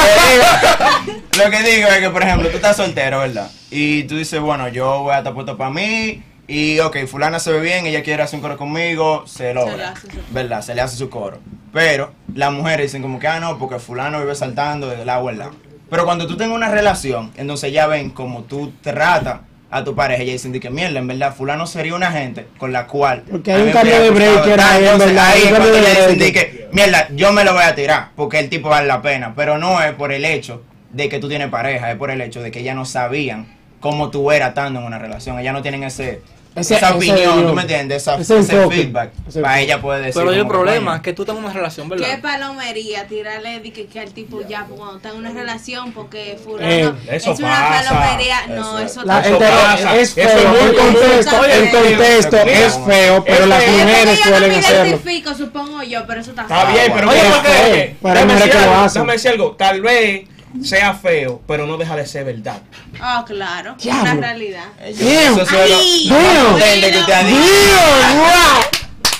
que 0.00 0.30
digo, 0.30 1.44
lo 1.44 1.50
que 1.50 1.62
digo 1.64 1.88
es 1.88 1.98
que, 1.98 2.10
por 2.10 2.22
ejemplo, 2.22 2.48
tú 2.48 2.56
estás 2.56 2.76
soltero, 2.76 3.18
¿verdad? 3.18 3.50
Y 3.70 4.04
tú 4.04 4.16
dices, 4.16 4.38
bueno, 4.40 4.68
yo 4.68 5.00
voy 5.02 5.14
a 5.14 5.18
estar 5.18 5.34
puesto 5.34 5.56
para 5.56 5.70
mí. 5.70 6.22
Y, 6.46 6.78
ok, 6.78 6.98
fulana 7.06 7.40
se 7.40 7.50
ve 7.50 7.60
bien, 7.60 7.86
ella 7.86 8.02
quiere 8.04 8.22
hacer 8.22 8.36
un 8.36 8.42
coro 8.42 8.56
conmigo, 8.56 9.24
se 9.26 9.48
le 9.48 9.54
logra. 9.54 9.90
hace 9.90 10.10
su- 10.12 10.18
¿Verdad? 10.30 10.62
Se 10.62 10.74
le 10.76 10.80
hace 10.82 10.96
su 10.96 11.10
coro. 11.10 11.38
Pero 11.72 12.12
las 12.34 12.52
mujeres 12.52 12.86
dicen 12.92 13.02
como 13.02 13.18
que, 13.18 13.26
ah, 13.26 13.40
no, 13.40 13.58
porque 13.58 13.80
fulano 13.80 14.20
vive 14.20 14.34
saltando 14.36 14.88
del 14.88 15.08
agua 15.08 15.32
al 15.32 15.38
lado. 15.38 15.52
Pero 15.90 16.04
cuando 16.04 16.26
tú 16.28 16.36
tengas 16.36 16.54
una 16.54 16.68
relación, 16.70 17.32
entonces 17.36 17.72
ya 17.72 17.86
ven 17.88 18.10
como 18.10 18.44
tú 18.44 18.72
tratas 18.80 19.40
a 19.70 19.82
tu 19.82 19.94
pareja, 19.94 20.22
ella 20.22 20.32
dicen 20.32 20.58
que 20.58 20.70
mierda, 20.70 20.98
en 20.98 21.06
verdad, 21.06 21.34
fulano 21.34 21.66
sería 21.66 21.94
una 21.94 22.12
gente 22.12 22.46
con 22.58 22.72
la 22.72 22.86
cual... 22.86 23.22
Porque 23.30 23.52
hay 23.52 23.62
un 23.62 23.70
cambio 23.70 24.00
de 24.00 24.10
breaker 24.10 24.60
ahí, 24.60 24.86
en 24.86 24.98
verdad, 24.98 25.26
ahí 25.26 25.42
cuando 25.48 25.76
ella 25.76 26.08
dicen 26.08 26.32
que, 26.32 26.68
mierda, 26.72 27.08
yo 27.10 27.32
me 27.32 27.44
lo 27.44 27.52
voy 27.54 27.64
a 27.64 27.74
tirar, 27.74 28.10
porque 28.14 28.38
el 28.38 28.48
tipo 28.48 28.68
vale 28.68 28.86
la 28.86 29.02
pena, 29.02 29.34
pero 29.34 29.58
no 29.58 29.82
es 29.82 29.92
por 29.94 30.12
el 30.12 30.24
hecho 30.24 30.62
de 30.92 31.08
que 31.08 31.18
tú 31.18 31.28
tienes 31.28 31.48
pareja, 31.48 31.90
es 31.90 31.96
por 31.96 32.10
el 32.10 32.20
hecho 32.20 32.40
de 32.40 32.50
que 32.50 32.60
ellas 32.60 32.76
no 32.76 32.84
sabían 32.84 33.46
cómo 33.84 34.10
tú 34.10 34.32
eras 34.32 34.48
estando 34.48 34.80
en 34.80 34.86
una 34.86 34.98
relación, 34.98 35.38
ellas 35.38 35.52
no 35.52 35.60
tienen 35.60 35.84
ese, 35.84 36.22
Ese- 36.56 36.76
esa 36.76 36.86
ese 36.88 36.96
opinión, 36.96 37.18
guion. 37.18 37.46
¿tú 37.48 37.52
me 37.52 37.62
entiendes? 37.62 38.00
Esa- 38.02 38.14
Ese 38.14 38.38
ese, 38.38 38.66
feedback, 38.68 39.10
Ese 39.28 39.42
para 39.42 39.60
ella 39.60 39.78
puede 39.82 39.98
decir. 40.06 40.14
Pero 40.22 40.30
hay 40.30 40.40
un 40.40 40.48
problema, 40.48 40.92
coño, 40.92 41.02
que 41.02 41.12
tú 41.12 41.24
tengas 41.26 41.44
una 41.44 41.52
relación, 41.52 41.90
Qué 41.90 41.96
¿verdad? 41.96 42.20
palomería 42.22 43.06
tirarle 43.08 43.60
de 43.60 43.72
que, 43.72 43.86
que 43.86 44.00
al 44.00 44.12
tipo 44.12 44.40
ya 44.48 44.64
pues, 44.66 44.78
cuando 44.78 44.96
está 44.96 45.10
en 45.10 45.16
una 45.16 45.32
relación 45.32 45.92
porque 45.92 46.38
fulano 46.42 46.70
Eh, 46.70 46.92
eso 47.10 47.32
es 47.32 47.38
una 47.40 47.48
pasa. 47.50 47.90
palomería. 47.90 48.46
No, 48.48 48.78
Eso- 48.78 48.78
eso 48.78 49.04
La- 49.04 49.20
Eso 49.20 49.38
pasa. 49.38 49.96
es 49.96 50.16
Eso 50.16 50.28
feo, 50.30 50.38
es 50.38 50.48
muy 50.48 50.58
el 50.70 50.76
contexto, 50.76 51.44
el 51.44 51.70
contexto 51.70 52.36
es 52.38 52.78
feo, 52.86 53.24
pero 53.24 53.42
es 53.42 53.48
las 53.48 53.64
feo. 53.64 53.72
mujeres 53.78 54.18
yo 54.18 54.24
suelen 54.24 54.40
no 54.42 54.48
me 54.48 54.58
hacerlo. 54.60 54.86
identifico, 54.86 55.34
supongo 55.34 55.82
yo, 55.82 56.06
pero 56.06 56.20
eso 56.22 56.30
está 56.30 56.42
Está 56.42 56.60
feo. 56.66 56.72
bien, 56.72 56.92
pero 56.94 57.10
Oye, 57.10 57.20
¿por 57.20 57.42
qué? 57.42 57.96
déjame 58.00 59.12
decir 59.12 59.30
algo. 59.32 59.50
Tal 59.58 59.80
vez 59.82 60.22
sea 60.62 60.94
feo, 60.94 61.40
pero 61.46 61.66
no 61.66 61.76
deja 61.76 61.96
de 61.96 62.06
ser 62.06 62.24
verdad. 62.24 62.60
Ah, 63.00 63.24
claro, 63.26 63.74
Diablo. 63.78 64.02
una 64.12 64.14
realidad. 64.14 64.64
eso. 64.82 65.02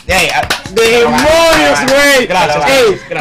Ey, 0.07 0.29
ah, 0.35 0.47
¡Demonios, 0.71 1.81
güey! 1.91 2.26
Gracias. 2.26 2.64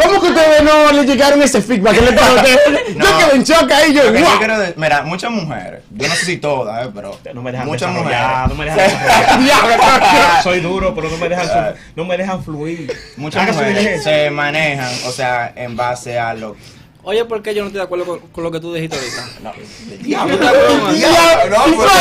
¿cómo 0.04 0.20
que 0.20 0.28
ustedes 0.28 0.64
no 0.64 0.92
le 0.92 1.06
llegaron 1.06 1.42
ese 1.42 1.62
feedback? 1.62 1.94
¿Qué 1.96 2.02
le 2.02 2.12
pasó 2.12 2.32
a 2.34 2.36
ustedes? 2.42 2.96
No. 2.98 3.06
Yo 3.06 3.18
quedé 3.20 3.36
en 3.38 3.44
shock 3.46 3.72
ahí, 3.72 3.94
yo, 3.94 4.12
de- 4.12 4.74
mira, 4.76 5.02
muchas 5.04 5.32
mujeres, 5.32 5.82
yo 5.92 6.10
no 6.10 6.16
sé 6.16 6.26
si 6.26 6.38
todas, 6.38 6.86
eh, 6.86 6.92
pero 6.94 7.18
No 7.34 7.42
me 7.42 7.54
dejan 7.54 7.68
muchas 7.68 7.90
mujeres, 7.90 8.20
no 8.50 8.56
me 8.56 8.66
dejan. 8.66 10.44
Soy 10.44 10.60
duro, 10.60 10.94
pero 10.94 11.10
no 11.10 11.18
me 11.18 11.30
dejan, 11.30 11.74
no 11.96 12.04
me 12.04 12.18
dejan 12.18 12.44
fluir. 12.44 12.92
muchas 13.16 13.48
mujeres 13.56 14.04
se 14.04 14.30
manejan, 14.30 14.92
o 15.08 15.12
sea, 15.12 15.54
en 15.56 15.78
base 15.78 16.20
a 16.20 16.34
lo 16.34 16.58
Oye, 17.06 17.26
¿por 17.26 17.42
qué 17.42 17.54
yo 17.54 17.62
no 17.64 17.68
estoy 17.68 17.80
de 17.80 17.84
acuerdo 17.84 18.06
con, 18.06 18.20
con 18.20 18.44
lo 18.46 18.52
que 18.52 18.60
tú 18.62 18.74
dijiste 18.74 18.96
ahorita? 18.98 19.28
no, 19.44 19.52
¿No? 19.52 20.04
Diablo, 20.04 20.38
no, 20.38 21.68
¿y 21.68 21.74
pues, 21.74 21.92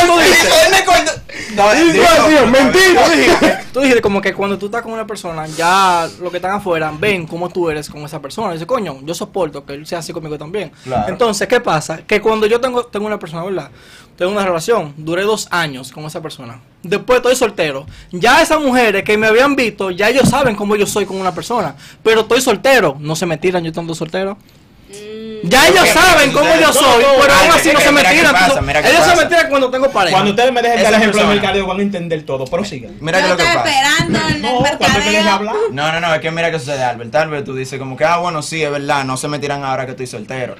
contó- 0.85 1.11
no, 1.55 1.73
¿Y 1.75 1.91
digo, 1.91 2.05
cuál, 2.05 2.29
tío? 2.29 2.41
no, 2.45 2.47
Mentira. 2.51 3.03
Tú 3.05 3.11
dijiste, 3.11 3.59
tú 3.73 3.79
dijiste 3.81 4.01
como 4.01 4.21
que 4.21 4.33
cuando 4.33 4.57
tú 4.57 4.67
estás 4.67 4.81
con 4.81 4.93
una 4.93 5.05
persona, 5.05 5.45
ya 5.47 6.07
los 6.21 6.31
que 6.31 6.37
están 6.37 6.51
afuera 6.51 6.93
ven 6.97 7.27
cómo 7.27 7.49
tú 7.49 7.69
eres 7.69 7.89
con 7.89 8.03
esa 8.03 8.21
persona. 8.21 8.53
Dice, 8.53 8.65
coño, 8.65 8.99
yo 9.03 9.13
soporto 9.13 9.65
que 9.65 9.73
él 9.73 9.85
sea 9.85 9.99
así 9.99 10.13
conmigo 10.13 10.37
también. 10.37 10.71
Claro. 10.83 11.11
Entonces, 11.11 11.47
¿qué 11.47 11.59
pasa? 11.59 11.97
Que 12.05 12.21
cuando 12.21 12.47
yo 12.47 12.59
tengo, 12.61 12.85
tengo 12.85 13.05
una 13.05 13.19
persona, 13.19 13.43
¿verdad? 13.43 13.71
Tengo 14.17 14.31
una 14.31 14.45
relación, 14.45 14.93
duré 14.97 15.23
dos 15.23 15.47
años 15.51 15.91
con 15.91 16.05
esa 16.05 16.21
persona. 16.21 16.61
Después 16.81 17.17
estoy 17.17 17.35
soltero. 17.35 17.85
Ya 18.11 18.41
esas 18.41 18.61
mujeres 18.61 19.03
que 19.03 19.17
me 19.17 19.27
habían 19.27 19.55
visto, 19.55 19.91
ya 19.91 20.09
ellos 20.09 20.29
saben 20.29 20.55
cómo 20.55 20.75
yo 20.75 20.85
soy 20.85 21.05
con 21.05 21.17
una 21.17 21.33
persona. 21.33 21.75
Pero 22.03 22.21
estoy 22.21 22.39
soltero. 22.41 22.95
No 22.99 23.15
se 23.15 23.25
me 23.25 23.37
tiran 23.37 23.63
yo 23.63 23.69
estando 23.69 23.93
soltero. 23.95 24.37
Ya 25.43 25.67
ellos 25.67 25.89
saben 25.89 26.31
cómo 26.31 26.49
yo 26.55 26.67
no, 26.67 26.73
soy, 26.73 27.03
no, 27.03 27.09
pero 27.19 27.33
ah, 27.33 27.39
aún 27.41 27.51
así 27.51 27.71
no 27.73 27.79
se 27.81 27.91
me 27.91 28.01
tiran. 28.01 28.35
ellos 28.85 29.05
se 29.05 29.15
me 29.15 29.25
tiran 29.25 29.49
cuando 29.49 29.69
tengo 29.69 29.89
pareja. 29.91 30.15
Cuando 30.15 30.31
ustedes 30.31 30.53
me 30.53 30.61
dejen 30.61 30.83
dar 30.83 30.93
el 30.93 30.99
ejemplo 30.99 31.19
del 31.21 31.29
mercadeo, 31.29 31.67
van 31.67 31.79
a 31.79 31.81
entender 31.81 32.23
todo. 32.25 32.45
Pero 32.45 32.63
sigan. 32.63 32.95
Mira 33.01 33.21
que 33.21 33.27
lo 33.27 33.37
que 33.37 33.43
pasa. 33.43 33.59
esperando 33.59 34.19
en 34.19 34.35
el 34.35 34.41
No, 34.41 34.61
mercadeo. 34.61 35.53
No, 35.71 35.91
no, 35.91 35.99
no, 35.99 36.15
es 36.15 36.21
que 36.21 36.31
mira 36.31 36.49
que 36.49 36.59
sucede, 36.59 36.83
Albert. 36.83 37.13
Albert, 37.13 37.45
tú 37.45 37.53
dices 37.55 37.77
como 37.77 37.97
que, 37.97 38.05
ah, 38.05 38.17
bueno, 38.17 38.41
sí, 38.41 38.63
es 38.63 38.71
verdad, 38.71 39.03
no 39.03 39.17
se 39.17 39.27
me 39.27 39.37
tiran 39.39 39.63
ahora 39.63 39.85
que 39.85 39.91
estoy 39.91 40.07
soltero. 40.07 40.55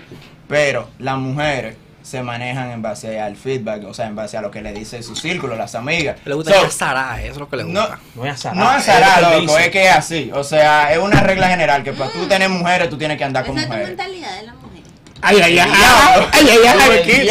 Pero 0.50 0.90
las 1.00 1.18
mujeres 1.18 1.78
se 2.02 2.22
manejan 2.22 2.70
en 2.70 2.82
base 2.82 3.20
al 3.22 3.38
feedback, 3.38 3.86
o 3.86 3.94
sea, 3.94 4.08
en 4.08 4.16
base 4.16 4.36
a 4.38 4.42
lo 4.42 4.52
que 4.52 4.62
le 4.62 4.74
dice 4.74 5.02
su 5.02 5.16
círculo, 5.16 5.56
las 5.56 5.74
amigas. 5.74 6.18
Le 6.26 6.36
gusta 6.36 6.52
So, 6.54 6.66
azará, 6.66 7.22
eso 7.22 7.32
es 7.32 7.38
lo 7.38 7.48
que 7.50 7.56
le 7.56 7.64
no, 7.64 7.80
gusta. 7.80 8.00
No 8.16 8.26
es 8.26 8.34
azar. 8.34 8.56
no 8.56 8.70
es 8.70 8.90
azará, 8.90 9.40
loco, 9.40 9.58
es 9.58 9.70
que 9.70 9.86
es 9.86 9.96
así. 9.96 10.30
O 10.34 10.44
sea, 10.44 10.92
es 10.92 10.98
una 11.00 11.22
regla 11.22 11.48
general 11.48 11.82
que 11.82 11.94
para 11.94 12.12
tú 12.12 12.28
tener 12.28 12.50
mujeres, 12.50 12.90
tú 12.90 12.98
tienes 12.98 13.18
que 13.18 13.24
andar 13.24 13.46
con 13.46 13.56
mujeres. 13.56 13.88
mentalidad 13.88 14.36
de 14.36 14.44
la 14.48 14.54
mujer. 14.54 14.73
Ay, 15.26 15.40
ay, 15.42 15.58
ay. 15.60 15.72
Ay, 16.34 16.50
ay, 16.50 16.60
ay. 16.68 17.00
Aquí. 17.00 17.26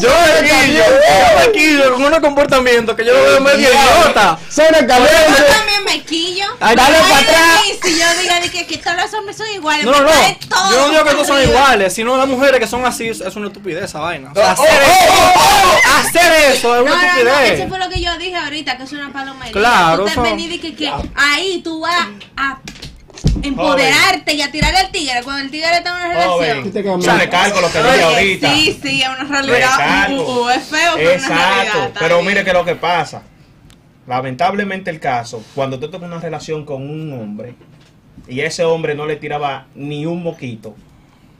Yo 0.00 0.10
aquí, 0.10 0.72
yo, 0.72 0.84
yo 0.84 1.48
aquí, 1.48 1.76
yo 1.78 1.92
con 1.94 2.04
un 2.04 2.20
comportamiento 2.20 2.94
que 2.94 3.04
yo 3.04 3.12
lo 3.12 3.22
veo 3.22 3.40
medio 3.40 3.68
idiota. 3.68 4.38
Yo 4.54 4.62
caliente. 4.62 4.86
también 4.86 5.84
me 5.84 6.02
quillo. 6.04 6.46
Ay, 6.60 6.76
dale 6.76 6.96
Ay, 6.96 7.02
pa' 7.02 7.18
de 7.18 7.24
atrás. 7.24 7.60
Si 7.82 7.98
yo 7.98 8.06
diga 8.20 8.40
de 8.40 8.50
que, 8.50 8.66
que 8.66 8.78
todos 8.78 8.96
los 8.96 9.14
hombres 9.14 9.36
son 9.36 9.48
iguales, 9.48 9.84
No, 9.84 9.92
no, 9.92 10.10
Yo 10.70 10.78
no 10.80 10.88
digo 10.90 11.04
que 11.04 11.10
todos 11.10 11.26
son 11.26 11.42
iguales, 11.42 11.92
sino 11.92 12.16
las 12.16 12.28
mujeres 12.28 12.60
que 12.60 12.66
son 12.68 12.86
así 12.86 13.08
es 13.08 13.20
una 13.36 13.48
estupidez 13.48 13.84
esa 13.84 13.98
vaina. 14.00 14.32
Oh, 14.34 14.40
hacer, 14.40 14.66
oh, 14.70 14.92
eso, 14.92 15.12
oh, 15.36 15.98
hacer 16.00 16.32
eso 16.52 16.76
es 16.76 16.84
No, 16.84 16.92
una 16.92 16.94
no, 16.94 16.96
no, 17.02 17.08
estupidez. 17.08 17.60
eso 17.60 17.68
fue 17.68 17.78
lo 17.78 17.88
que 17.88 18.00
yo 18.00 18.16
dije 18.18 18.36
ahorita, 18.36 18.76
que 18.76 18.82
es 18.84 18.92
una 18.92 19.12
palomería. 19.12 19.52
Claro, 19.52 20.04
Tú 20.04 20.10
te 20.14 20.20
venís 20.20 20.50
de 20.50 20.60
que, 20.60 20.74
que 20.76 20.92
ahí 21.16 21.60
tú 21.62 21.80
vas 21.80 22.06
a 22.36 22.58
empoderarte 23.44 24.34
y 24.34 24.42
a 24.42 24.50
tirar 24.50 24.74
al 24.74 24.90
tigre 24.90 25.22
cuando 25.22 25.42
el 25.42 25.50
tigre 25.50 25.76
está 25.76 25.90
en 25.90 26.10
una 26.10 26.24
Joven, 26.24 26.48
relación. 26.48 26.72
quedas 26.72 27.54
yo 27.54 27.60
lo 27.60 27.72
que 27.72 27.78
dije 27.78 28.02
ahorita. 28.02 28.54
Sí, 28.54 28.78
sí, 28.82 29.02
es 29.02 29.08
una 29.08 29.24
realidad. 29.24 30.10
Uh, 30.10 30.22
uh, 30.22 30.48
es 30.48 30.62
feo, 30.64 30.92
pero 30.96 31.10
es 31.10 31.26
una 31.26 31.36
realidad. 31.36 31.64
Exacto. 31.64 32.00
Pero 32.00 32.22
mire 32.22 32.44
que 32.44 32.52
lo 32.52 32.64
que 32.64 32.74
pasa. 32.74 33.22
Lamentablemente 34.06 34.90
el 34.90 35.00
caso, 35.00 35.42
cuando 35.54 35.78
tú 35.78 35.88
tienes 35.88 36.06
una 36.06 36.20
relación 36.20 36.64
con 36.64 36.88
un 36.88 37.12
hombre 37.12 37.54
y 38.28 38.40
ese 38.40 38.64
hombre 38.64 38.94
no 38.94 39.06
le 39.06 39.16
tiraba 39.16 39.66
ni 39.74 40.04
un 40.04 40.22
moquito, 40.22 40.74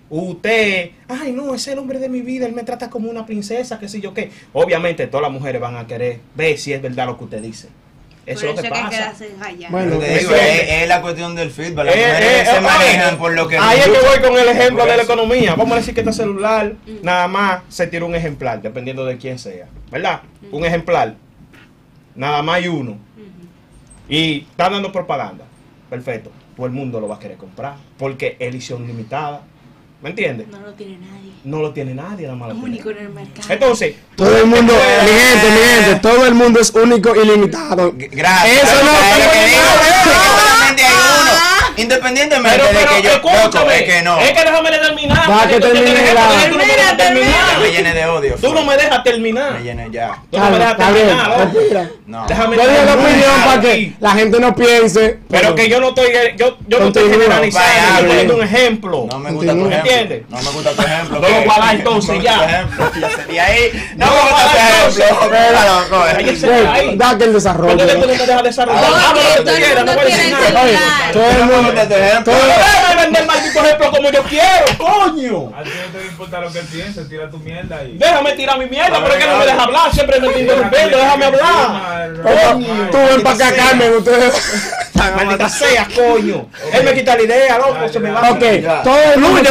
usted, 0.08 0.92
ay 1.08 1.32
no, 1.32 1.54
es 1.54 1.66
el 1.68 1.78
hombre 1.78 1.98
de 1.98 2.08
mi 2.08 2.22
vida, 2.22 2.46
él 2.46 2.54
me 2.54 2.62
trata 2.62 2.88
como 2.88 3.10
una 3.10 3.26
princesa, 3.26 3.78
qué 3.78 3.86
sé 3.88 4.00
yo 4.00 4.14
qué. 4.14 4.30
Obviamente 4.54 5.06
todas 5.06 5.22
las 5.22 5.32
mujeres 5.32 5.60
van 5.60 5.76
a 5.76 5.86
querer 5.86 6.20
ver 6.34 6.56
si 6.56 6.72
es 6.72 6.80
verdad 6.80 7.06
lo 7.06 7.18
que 7.18 7.24
usted 7.24 7.42
dice. 7.42 7.68
Eso 8.26 8.48
es 8.48 8.56
lo 8.56 8.62
que 8.62 8.68
pasa. 8.68 9.12
Bueno, 9.70 9.98
que 10.00 10.18
digo, 10.18 10.34
es- 10.34 10.88
la 10.88 11.02
cuestión 11.02 11.34
del 11.34 11.50
feedback. 11.50 11.86
Las 11.86 11.94
Eh, 11.96 11.98
mujeres 12.06 12.42
eh, 12.42 12.50
se 12.50 12.56
eh, 12.56 12.60
manejan 12.60 13.18
por 13.18 13.32
lo 13.32 13.48
que. 13.48 13.58
Ahí 13.58 13.78
es 13.80 13.84
que 13.86 13.90
voy 14.06 14.18
con 14.30 14.38
el 14.38 14.48
ejemplo 14.48 14.86
de 14.86 14.96
la 14.96 15.02
economía. 15.02 15.54
Vamos 15.54 15.72
a 15.72 15.76
decir 15.76 15.94
que 15.94 16.00
este 16.00 16.12
celular 16.12 16.72
nada 17.02 17.28
más 17.28 17.62
se 17.68 17.86
tira 17.86 18.04
un 18.04 18.14
ejemplar, 18.14 18.62
dependiendo 18.62 19.04
de 19.04 19.16
quién 19.18 19.38
sea. 19.38 19.66
¿Verdad? 19.90 20.22
Un 20.50 20.64
ejemplar. 20.64 21.14
Nada 22.14 22.42
más 22.42 22.56
hay 22.56 22.68
uno. 22.68 22.96
Y 24.08 24.40
están 24.50 24.72
dando 24.72 24.92
propaganda. 24.92 25.44
Perfecto. 25.90 26.30
Todo 26.56 26.66
el 26.66 26.72
mundo 26.72 27.00
lo 27.00 27.08
va 27.08 27.16
a 27.16 27.18
querer 27.18 27.36
comprar. 27.36 27.74
Porque 27.98 28.36
es 28.38 28.48
edición 28.48 28.86
limitada. 28.86 29.42
¿Me 30.04 30.10
entiendes? 30.10 30.46
No 30.48 30.60
lo 30.60 30.74
tiene 30.74 30.98
nadie. 30.98 31.32
No 31.44 31.60
lo 31.62 31.72
tiene 31.72 31.94
nadie, 31.94 32.26
nada 32.26 32.36
más 32.36 32.50
Es 32.50 32.62
único 32.62 32.90
en 32.90 32.98
el 32.98 33.08
mercado. 33.08 33.46
Entonces, 33.48 33.94
Todo 34.14 34.36
el 34.36 34.44
mundo, 34.44 34.74
Eh, 34.74 34.98
mi 35.02 35.08
gente, 35.08 35.50
mi 35.50 35.82
gente, 35.86 36.00
todo 36.02 36.26
el 36.26 36.34
mundo 36.34 36.60
es 36.60 36.70
único 36.74 37.16
y 37.16 37.24
limitado. 37.26 37.94
Gracias. 37.96 38.64
Eso 38.64 38.84
no 38.84 40.53
Independientemente 41.76 42.58
pero, 42.58 42.78
de 42.78 42.86
que 42.86 43.02
yo. 43.02 43.10
escúchame, 43.14 43.76
es 43.76 43.82
que 43.82 44.02
no. 44.02 44.18
Es 44.20 44.32
que 44.32 44.44
déjame 44.44 44.70
terminar. 44.70 45.30
Va, 45.30 45.46
que 45.48 45.54
tú 45.60 45.70
tienes 45.70 45.84
termine 45.84 46.10
ejemplo, 46.10 46.36
la- 46.36 46.48
tú 46.48 46.58
no 46.58 46.64
me 46.64 46.76
dejas 46.76 46.96
terminar. 46.96 47.58
Me 47.60 47.70
llené 47.70 47.94
de 47.94 48.06
odio. 48.06 48.34
Tú 48.40 48.54
no 48.54 48.64
me 48.64 48.76
dejas 48.76 49.02
terminar. 49.02 49.52
Me 49.52 49.62
llené 49.62 49.88
ya. 49.90 50.18
Tú 50.30 50.38
no 50.38 50.50
me 50.50 50.58
dejas 50.58 50.76
terminar. 50.76 51.48
No. 52.06 52.26
Déjame 52.26 52.56
Yo 52.56 52.62
digo 52.62 52.72
la 52.72 52.78
terminar 52.86 52.98
opinión 52.98 53.42
para 53.44 53.60
que 53.60 53.92
la 53.98 54.10
gente 54.12 54.40
no 54.40 54.54
piense. 54.54 55.18
Pero 55.28 55.54
que 55.54 55.68
yo 55.68 55.80
no 55.80 55.88
estoy, 55.88 56.06
yo, 56.36 56.56
yo 56.68 56.80
no 56.80 56.86
estoy 56.88 57.10
generalizando, 57.10 57.90
estoy 57.90 58.06
poniendo 58.08 58.36
un 58.36 58.42
ejemplo. 58.42 59.06
No 59.10 59.18
me 59.18 59.30
gusta 59.32 59.52
tu 59.52 59.58
ejemplo. 59.66 59.76
¿Entiendes? 59.78 60.22
No 60.28 60.42
me 60.42 60.50
gusta 60.50 60.70
tu 60.72 60.82
ejemplo. 60.82 61.20
No 61.20 61.28
lo 61.28 61.42
guardas 61.42 61.72
entonces, 61.74 62.22
ya. 62.22 62.66
de 63.28 63.40
ahí. 63.40 63.72
No 63.96 64.06
No 64.06 64.12
me 64.12 64.20
gusta 64.20 64.50
tu 64.50 64.56
ejemplo. 66.20 66.96
da 66.96 67.18
que 67.18 67.24
el 67.24 67.32
desarrollo. 67.32 67.76
¿Por 67.76 67.86
qué 67.86 67.92
tú 67.94 68.00
no 68.00 68.06
me 68.06 68.16
dejas 68.26 68.42
desarrollar? 68.42 68.82
No 68.82 68.90
No 71.63 71.63
tu 71.72 71.94
ejemplo. 71.94 72.32
todo- 72.32 72.46
Déjame 72.46 73.02
vender 73.02 73.26
maldito 73.26 73.60
ejemplo 73.64 73.90
como 73.90 74.10
yo 74.10 74.22
quiero, 74.24 74.64
coño. 74.78 75.52
A 75.56 75.62
ti 75.62 75.70
no 75.92 75.98
te 75.98 76.06
importa 76.06 76.40
lo 76.40 76.52
que 76.52 76.58
él 76.60 76.66
piense, 76.66 77.04
tira 77.04 77.30
tu 77.30 77.38
mierda 77.38 77.76
ahí. 77.76 77.96
Déjame 77.98 78.32
tirar 78.32 78.58
mi 78.58 78.66
mierda, 78.66 78.98
Pero 79.02 79.14
es 79.14 79.18
que 79.18 79.26
no 79.26 79.32
me 79.32 79.38
venga. 79.40 79.52
deja 79.52 79.64
hablar, 79.64 79.92
siempre 79.94 80.20
me 80.20 80.26
estoy 80.28 80.42
interrumpiendo, 80.42 80.96
déjame 80.98 81.24
hablar. 81.24 82.10
Oye, 82.24 82.66
Tú 82.90 82.96
ven 82.98 83.22
para 83.22 83.34
acá, 83.36 83.56
Carmen, 83.56 83.92
ustedes. 83.96 84.70
Maldita 85.16 85.48
sea, 85.48 85.88
coño. 85.94 86.46
Él 86.72 86.84
me 86.84 86.94
quita 86.94 87.16
la 87.16 87.22
idea, 87.22 87.58
loco, 87.58 87.88
se 87.88 88.00
me 88.00 88.10
va. 88.10 88.30
Ok, 88.30 88.42
todo 88.84 88.98
el 89.14 89.20
mundo 89.20 89.50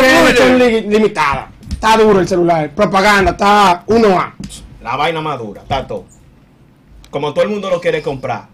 limitada. 0.88 1.48
Está 1.72 1.98
duro 1.98 2.20
el 2.20 2.28
celular. 2.28 2.70
Propaganda, 2.72 3.32
está 3.32 3.84
1A. 3.88 4.34
La 4.82 4.96
vaina 4.96 5.22
madura, 5.22 5.62
está 5.62 5.86
todo. 5.86 6.06
Como 7.10 7.34
todo 7.34 7.44
el 7.44 7.50
mundo 7.52 7.70
lo 7.70 7.80
quiere 7.82 8.02
comprar. 8.02 8.46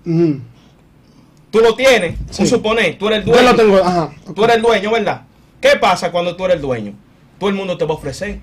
Tú 1.51 1.59
lo 1.61 1.75
tienes, 1.75 2.15
Sí. 2.29 2.43
tú 2.43 2.49
supones, 2.49 2.97
tú 2.97 3.07
eres 3.07 3.19
el 3.19 3.25
Yo 3.25 3.33
dueño. 3.33 3.49
lo 3.51 3.55
tengo, 3.55 3.77
ajá. 3.83 4.11
Tú 4.35 4.43
eres 4.43 4.57
el 4.57 4.61
dueño, 4.61 4.91
¿verdad? 4.91 5.21
¿Qué 5.59 5.69
pasa 5.79 6.11
cuando 6.11 6.35
tú 6.35 6.45
eres 6.45 6.57
el 6.57 6.61
dueño? 6.61 6.93
Todo 7.39 7.49
el 7.49 7.55
mundo 7.55 7.77
te 7.77 7.85
va 7.85 7.93
a 7.93 7.97
ofrecer. 7.97 8.39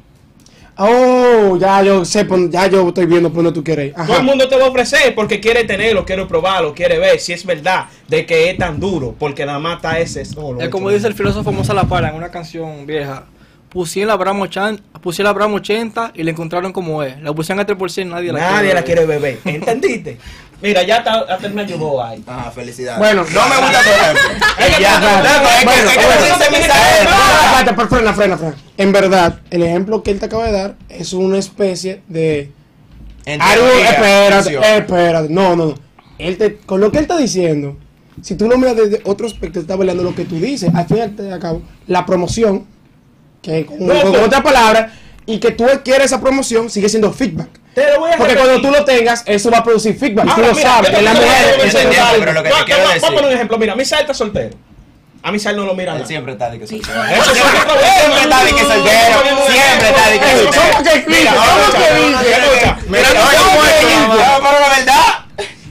Oh, 0.78 1.56
ya 1.58 1.82
yo 1.82 2.04
sé, 2.04 2.26
por- 2.26 2.50
ya 2.50 2.66
yo 2.66 2.88
estoy 2.88 3.06
viendo 3.06 3.32
por 3.32 3.42
donde 3.42 3.58
tú 3.58 3.64
quieres. 3.64 3.94
Ajá. 3.96 4.06
Todo 4.06 4.18
el 4.18 4.24
mundo 4.24 4.46
te 4.46 4.56
va 4.58 4.66
a 4.66 4.68
ofrecer 4.68 5.14
porque 5.14 5.40
quiere 5.40 5.64
tenerlo, 5.64 6.04
quiere 6.04 6.26
probarlo, 6.26 6.74
quiere 6.74 6.98
ver 6.98 7.18
si 7.18 7.32
es 7.32 7.46
verdad 7.46 7.86
de 8.08 8.26
que 8.26 8.50
es 8.50 8.58
tan 8.58 8.78
duro, 8.78 9.14
porque 9.18 9.46
nada 9.46 9.58
más 9.58 9.76
está 9.76 9.98
ese 9.98 10.24
solo. 10.26 10.60
Es 10.60 10.68
como 10.68 10.90
dice 10.90 11.06
el 11.06 11.14
filósofo 11.14 11.50
Moza 11.50 11.72
La 11.72 11.84
Para 11.84 12.10
en 12.10 12.16
una 12.16 12.30
canción 12.30 12.84
vieja. 12.86 13.24
Pusieron 13.76 14.08
la 14.08 14.16
Bramo 14.16 14.44
80, 14.44 14.82
pusieron 15.02 15.28
la 15.28 15.32
Bramo 15.34 15.56
80 15.56 16.12
y 16.14 16.22
la 16.22 16.30
encontraron 16.30 16.72
como 16.72 17.02
es. 17.02 17.20
La 17.20 17.34
pusieron 17.34 17.60
a 17.62 17.66
3%, 17.66 18.06
nadie 18.06 18.32
la 18.32 18.38
Nadie 18.40 18.68
la 18.68 18.74
ver. 18.76 18.84
quiere 18.84 19.04
beber, 19.04 19.38
¿entendiste? 19.44 20.16
Mira, 20.62 20.82
ya 20.82 20.96
está, 20.96 21.16
hasta 21.28 21.46
me 21.50 21.60
ayudó 21.60 22.02
ahí. 22.02 22.24
Ajá, 22.26 22.50
felicidades. 22.52 22.98
Bueno. 22.98 23.22
no 23.34 23.48
me 23.50 23.56
gusta 23.58 23.82
tu 23.82 23.90
ejemplo. 23.90 24.46
Es 24.66 24.76
que 24.76 24.82
Ya, 24.82 24.98
Ah, 27.10 27.64
frena, 27.90 28.14
frena, 28.14 28.38
frena. 28.38 28.54
En 28.78 28.92
verdad, 28.92 29.40
el 29.50 29.62
ejemplo 29.62 30.02
que 30.02 30.10
él 30.12 30.20
te 30.20 30.24
acaba 30.24 30.46
de 30.46 30.52
dar 30.52 30.76
es 30.88 31.12
una 31.12 31.36
especie 31.36 32.00
de. 32.08 32.50
Algo, 33.38 33.66
espérate, 33.66 34.54
espérate. 34.78 35.28
No, 35.28 35.54
no, 35.54 35.66
no. 35.66 35.74
Él 36.16 36.38
te, 36.38 36.56
con 36.56 36.80
lo 36.80 36.90
que 36.90 36.96
él 36.96 37.02
está 37.02 37.18
diciendo, 37.18 37.76
si 38.22 38.36
tú 38.36 38.48
lo 38.48 38.56
miras 38.56 38.74
desde 38.76 39.02
otro 39.04 39.26
aspecto, 39.26 39.60
está 39.60 39.74
hablando 39.74 40.02
lo 40.02 40.14
que 40.14 40.24
tú 40.24 40.36
dices. 40.36 40.74
Al 40.74 40.86
fin 40.86 40.96
y 41.18 41.30
al 41.30 41.38
cabo, 41.40 41.60
la 41.86 42.06
promoción, 42.06 42.74
que 43.46 43.64
con, 43.66 43.86
No, 43.86 44.02
con 44.02 44.12
pero- 44.12 44.24
otra 44.26 44.42
palabra, 44.42 44.92
y 45.24 45.38
que 45.38 45.52
tú 45.52 45.64
adquieres 45.64 46.06
esa 46.06 46.20
promoción, 46.20 46.68
sigue 46.70 46.88
siendo 46.88 47.12
feedback. 47.12 47.48
Te 47.74 47.90
lo 47.92 48.00
voy 48.00 48.10
a 48.12 48.16
Porque 48.16 48.32
repetir. 48.34 48.50
cuando 48.52 48.68
tú 48.68 48.74
lo 48.74 48.84
tengas, 48.84 49.22
eso 49.26 49.50
va 49.50 49.58
a 49.58 49.64
producir 49.64 49.98
feedback. 49.98 50.34
tú 50.34 50.40
lo 50.40 50.52
mira, 50.54 50.62
sabes. 50.70 50.92
En 50.94 51.04
la 51.04 51.12
mujer. 51.14 51.60
eso 51.64 51.78
es 51.78 51.86
pero 52.20 52.32
lo 52.32 52.42
que 52.42 52.48
te 52.50 52.64
quiero 52.64 52.80
a- 52.80 52.84
Voy 52.84 52.90
a 52.90 52.94
decir- 52.94 53.08
poner 53.08 53.24
un 53.24 53.32
ejemplo. 53.32 53.58
Mira, 53.58 53.74
está 54.00 54.14
soltero. 54.14 54.56
A 55.22 55.32
Misael 55.32 55.56
no 55.56 55.64
lo 55.64 55.74
mira 55.74 55.96
Él 55.96 56.06
siempre 56.06 56.34
está 56.34 56.50
de 56.50 56.58
que 56.60 56.66
soltero. 56.68 57.02
Eso 57.04 57.32
es 57.32 57.40
otro 57.42 57.64
problema. 57.64 57.90
Siempre 57.98 58.22
está 58.22 58.44
de 58.44 58.50
que 58.52 58.60
soltero. 58.60 59.18
Siempre 59.50 59.88
está 59.88 60.10
de 60.10 60.18
que 60.20 60.26
soltero. 60.36 61.86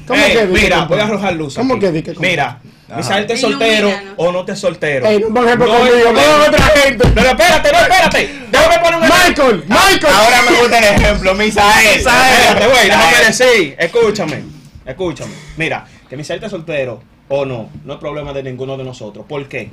¿Cómo 0.08 0.22
Ey, 0.22 0.34
que 0.34 0.46
mira, 0.46 0.86
voy 0.86 1.00
a 1.00 1.04
arrojar 1.04 1.34
luz. 1.34 1.56
¿Cómo 1.56 1.76
aquí. 1.76 1.92
que 2.02 2.04
compa? 2.14 2.22
Mira. 2.22 2.60
Misael 2.96 3.24
está 3.24 3.36
soltero 3.36 3.90
o 4.18 4.32
no 4.32 4.46
te 4.46 4.56
soltero. 4.56 5.08
Ey, 5.08 5.20
no, 5.20 5.34
por 5.34 5.46
ejemplo, 5.46 5.66
No 5.68 5.74
conmigo, 5.80 5.98
problema. 6.04 6.46
otra 6.48 6.62
gente. 6.68 7.08
Pero 7.16 7.30
espérate, 7.30 7.72
no, 7.72 7.80
espérate. 7.80 8.30
Déjame 8.52 8.80
poner 8.80 8.96
un 9.00 9.04
ejemplo. 9.04 9.46
Michael, 9.46 9.64
Michael. 9.68 10.14
Ahora 10.14 10.42
me 10.44 10.58
gusta 10.60 10.78
el 10.78 10.96
ejemplo, 11.02 11.34
Misael. 11.34 11.98
Espérate, 11.98 12.68
güey, 12.68 12.86
déjame 12.86 13.06
Misael. 13.28 13.28
decir. 13.28 13.76
Escúchame, 13.80 14.44
escúchame. 14.86 15.32
Mira, 15.58 15.88
que 16.08 16.16
Misael 16.16 16.38
está 16.38 16.50
soltero 16.50 17.02
o 17.28 17.44
no, 17.46 17.70
no 17.84 17.94
es 17.94 18.00
problema 18.00 18.34
de 18.34 18.44
ninguno 18.44 18.78
de 18.78 18.84
nosotros. 18.84 19.26
¿Por 19.28 19.48
qué? 19.48 19.72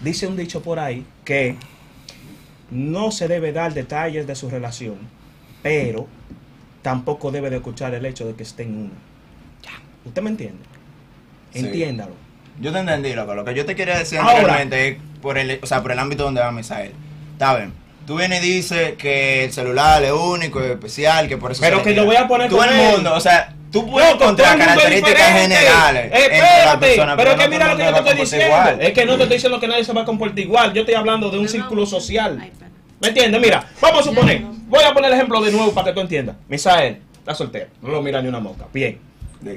Dice 0.00 0.28
un 0.28 0.36
dicho 0.36 0.62
por 0.62 0.78
ahí 0.78 1.04
que 1.24 1.56
no 2.70 3.10
se 3.10 3.26
debe 3.26 3.50
dar 3.52 3.74
detalles 3.74 4.28
de 4.28 4.36
su 4.36 4.48
relación, 4.48 4.96
pero 5.62 6.06
tampoco 6.82 7.32
debe 7.32 7.50
de 7.50 7.56
escuchar 7.56 7.94
el 7.94 8.06
hecho 8.06 8.26
de 8.26 8.34
que 8.34 8.44
esté 8.44 8.62
en 8.62 8.76
una. 8.78 8.90
¿Usted 10.04 10.22
me 10.22 10.30
entiende? 10.30 10.58
Sí. 11.52 11.60
Entiéndalo. 11.60 12.12
Yo 12.60 12.72
te 12.72 12.78
entendí, 12.78 13.12
loco. 13.14 13.34
Lo 13.34 13.44
que 13.44 13.54
yo 13.54 13.64
te 13.66 13.74
quería 13.74 13.98
decir 13.98 14.18
anteriormente 14.18 14.88
es 14.88 14.96
por 15.20 15.38
el, 15.38 15.58
o 15.62 15.66
sea, 15.66 15.82
por 15.82 15.92
el 15.92 15.98
ámbito 15.98 16.24
donde 16.24 16.40
va 16.40 16.52
Misael. 16.52 16.92
Está 17.32 17.56
bien. 17.56 17.72
Tú 18.06 18.16
vienes 18.16 18.44
y 18.44 18.48
dices 18.48 18.92
que 18.98 19.44
el 19.44 19.52
celular 19.52 20.02
es 20.04 20.12
único, 20.12 20.60
es 20.60 20.72
especial, 20.72 21.26
que 21.26 21.38
por 21.38 21.52
eso 21.52 21.62
Pero 21.62 21.82
que 21.82 21.90
le 21.90 21.96
yo 21.96 22.04
voy 22.04 22.16
a 22.16 22.28
poner 22.28 22.50
Todo 22.50 22.62
el 22.64 22.74
mundo, 22.76 23.14
o 23.14 23.20
sea, 23.20 23.54
tú 23.72 23.90
puedes 23.90 24.10
todo 24.10 24.24
encontrar 24.24 24.58
características 24.58 25.32
generales 25.40 26.12
espérate, 26.12 26.86
personas, 26.86 27.16
pero 27.16 27.30
es 27.30 27.36
que 27.36 27.44
no 27.44 27.50
mira 27.50 27.68
lo 27.72 27.76
que 27.78 27.84
yo 27.84 27.92
te 27.92 27.98
estoy 28.00 28.16
diciendo. 28.20 28.46
igual. 28.46 28.82
Es 28.82 28.92
que 28.92 29.06
no 29.06 29.16
te 29.16 29.22
estoy 29.22 29.36
diciendo 29.38 29.58
que 29.60 29.68
nadie 29.68 29.84
se 29.84 29.92
va 29.94 30.02
a 30.02 30.04
comportar 30.04 30.38
igual. 30.38 30.72
Yo 30.74 30.80
estoy 30.82 30.94
hablando 30.96 31.30
de 31.30 31.38
un 31.38 31.44
No, 31.44 31.48
no. 31.48 31.52
círculo 31.52 31.86
social. 31.86 32.50
¿Me 33.00 33.08
entiendes? 33.08 33.40
Mira, 33.40 33.66
vamos 33.80 34.00
a 34.00 34.02
suponer. 34.04 34.42
No, 34.42 34.48
no. 34.52 34.58
Voy 34.66 34.84
a 34.84 34.92
poner 34.92 35.10
el 35.10 35.16
ejemplo 35.16 35.40
de 35.40 35.50
nuevo 35.50 35.72
para 35.72 35.86
que 35.86 35.92
tú 35.94 36.00
entiendas. 36.00 36.36
Misael 36.46 36.98
está 37.18 37.34
soltero. 37.34 37.68
No 37.80 37.88
lo 37.88 38.02
mira 38.02 38.20
ni 38.20 38.28
una 38.28 38.38
mosca. 38.40 38.66
Bien. 38.72 38.98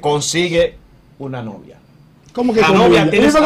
Consigue 0.00 0.76
una 1.18 1.42
novia. 1.42 1.76
¿Cómo 2.32 2.54
que 2.54 2.60
La 2.60 2.68
novia 2.68 3.10
tiene 3.10 3.26
que 3.32 3.38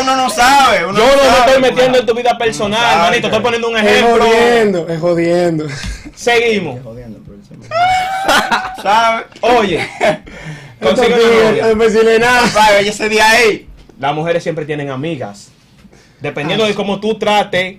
uno 0.00 0.16
no 0.16 0.30
sabe. 0.30 0.84
Uno 0.84 0.98
Yo 0.98 1.04
no 1.04 1.12
me 1.22 1.28
sabe, 1.28 1.38
estoy 1.46 1.62
metiendo 1.62 1.98
en 1.98 2.06
tu 2.06 2.14
vida 2.14 2.36
personal, 2.36 2.80
sabe, 2.80 3.02
manito. 3.10 3.26
Estoy 3.28 3.42
poniendo 3.42 3.68
un 3.68 3.76
Es 3.76 3.84
ejemplo. 3.84 4.24
jodiendo, 4.26 4.88
es 4.88 5.00
jodiendo. 5.00 5.66
Seguimos. 6.16 6.82
Jodiendo, 6.82 7.20
pero 7.24 7.36
él 7.36 7.44
siempre- 7.46 7.68
¿Sabe? 8.82 9.24
Oye, 9.42 9.88
consigue 10.82 11.14
una 11.14 11.50
novia. 11.50 11.66
no 11.68 11.76
me 11.76 11.84
decirle 11.84 12.18
nada. 12.18 12.80
Yo 12.82 12.90
ese 12.90 13.08
día 13.08 13.30
ahí. 13.30 13.68
Las 14.00 14.14
mujeres 14.14 14.42
siempre 14.42 14.64
tienen 14.64 14.90
amigas. 14.90 15.50
Dependiendo 16.20 16.66
de 16.66 16.74
cómo 16.74 16.98
tú 17.00 17.16
trates 17.18 17.76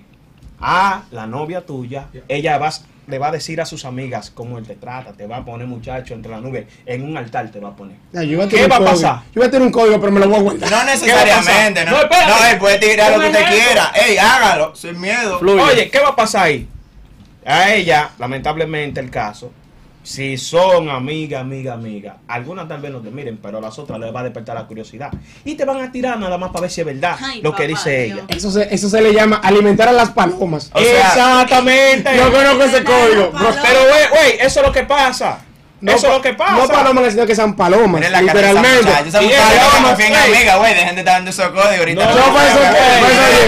a 0.62 1.02
la 1.10 1.26
novia 1.26 1.66
tuya, 1.66 2.06
ella 2.28 2.56
vas, 2.56 2.84
le 3.08 3.18
va 3.18 3.28
a 3.28 3.32
decir 3.32 3.60
a 3.60 3.66
sus 3.66 3.84
amigas 3.84 4.30
cómo 4.30 4.58
él 4.58 4.66
te 4.66 4.76
trata. 4.76 5.12
Te 5.12 5.26
va 5.26 5.38
a 5.38 5.44
poner 5.44 5.66
muchacho 5.66 6.14
entre 6.14 6.30
la 6.30 6.40
nube. 6.40 6.68
En 6.86 7.02
un 7.02 7.16
altar 7.16 7.50
te 7.50 7.58
va 7.58 7.70
a 7.70 7.76
poner. 7.76 7.96
Yo 8.12 8.42
a 8.42 8.48
¿Qué 8.48 8.68
va 8.68 8.76
a 8.76 8.84
pasar? 8.84 9.22
Yo 9.34 9.40
voy 9.40 9.48
a 9.48 9.50
tener 9.50 9.66
un 9.66 9.72
código, 9.72 10.00
pero 10.00 10.12
me 10.12 10.20
lo 10.20 10.28
voy 10.28 10.38
a 10.38 10.42
guardar. 10.42 10.70
No 10.70 10.84
necesariamente, 10.84 11.84
no. 11.84 11.90
No, 11.90 12.46
él 12.50 12.58
puede 12.58 12.78
tirar 12.78 13.12
lo 13.12 13.20
que 13.20 13.26
usted 13.26 13.48
quiera. 13.48 13.92
Ey, 13.94 14.16
hágalo, 14.16 14.74
sin 14.74 15.00
miedo. 15.00 15.38
Fluye. 15.40 15.62
Oye, 15.62 15.90
¿qué 15.90 15.98
va 15.98 16.10
a 16.10 16.16
pasar 16.16 16.44
ahí? 16.44 16.68
A 17.44 17.72
ella, 17.74 18.10
lamentablemente 18.18 19.00
el 19.00 19.10
caso, 19.10 19.52
si 20.04 20.36
son 20.36 20.90
amiga, 20.90 21.40
amiga, 21.40 21.74
amiga, 21.74 22.16
algunas 22.26 22.66
tal 22.66 22.80
vez 22.80 22.90
no 22.90 22.98
te 23.00 23.10
miren, 23.10 23.38
pero 23.40 23.58
a 23.58 23.60
las 23.60 23.78
otras 23.78 24.00
les 24.00 24.12
va 24.14 24.20
a 24.20 24.24
despertar 24.24 24.56
la 24.56 24.66
curiosidad. 24.66 25.10
Y 25.44 25.54
te 25.54 25.64
van 25.64 25.80
a 25.80 25.92
tirar 25.92 26.18
nada 26.18 26.36
más 26.38 26.50
para 26.50 26.62
ver 26.62 26.70
si 26.70 26.80
es 26.80 26.86
verdad 26.86 27.16
Ay, 27.22 27.40
lo 27.40 27.52
que 27.52 27.62
papá 27.62 27.68
dice 27.68 28.04
Dios. 28.06 28.18
ella. 28.18 28.36
Eso 28.36 28.50
se, 28.50 28.74
eso 28.74 28.88
se 28.88 29.00
le 29.00 29.12
llama 29.14 29.36
alimentar 29.36 29.88
a 29.88 29.92
las 29.92 30.10
palomas. 30.10 30.70
O 30.74 30.80
sea, 30.80 31.08
Exactamente. 31.08 32.16
Yo 32.16 32.32
conozco 32.32 32.64
ese 32.64 32.82
código. 32.84 33.30
Pero, 33.32 33.80
güey, 33.88 34.08
güey, 34.10 34.36
eso 34.40 34.60
es 34.60 34.66
lo 34.66 34.72
que 34.72 34.82
pasa. 34.82 35.38
eso 35.82 35.96
es 36.08 36.12
lo 36.14 36.20
que 36.20 36.34
pasa. 36.34 36.56
No 36.56 36.66
palomas, 36.68 37.12
sino 37.12 37.24
que 37.26 37.34
sean 37.36 37.54
palomas. 37.54 38.00
Literalmente. 38.02 38.82
muchacha. 38.82 39.06
Esa 39.06 39.22
Y 39.22 39.26
muchacha 39.26 39.52
ella, 39.52 39.60
que 39.62 39.66
vamos, 39.74 39.90
confía 39.90 40.06
en 40.06 40.12
ey. 40.14 40.34
amiga, 40.36 40.56
güey. 40.56 40.74
Dejen 40.74 40.94
de 40.96 41.00
estar 41.00 41.14
dando 41.14 41.30
esos 41.30 41.46
códigos 41.50 41.78
ahorita. 41.78 42.04
No, 42.04 42.16
Yo 42.16 42.26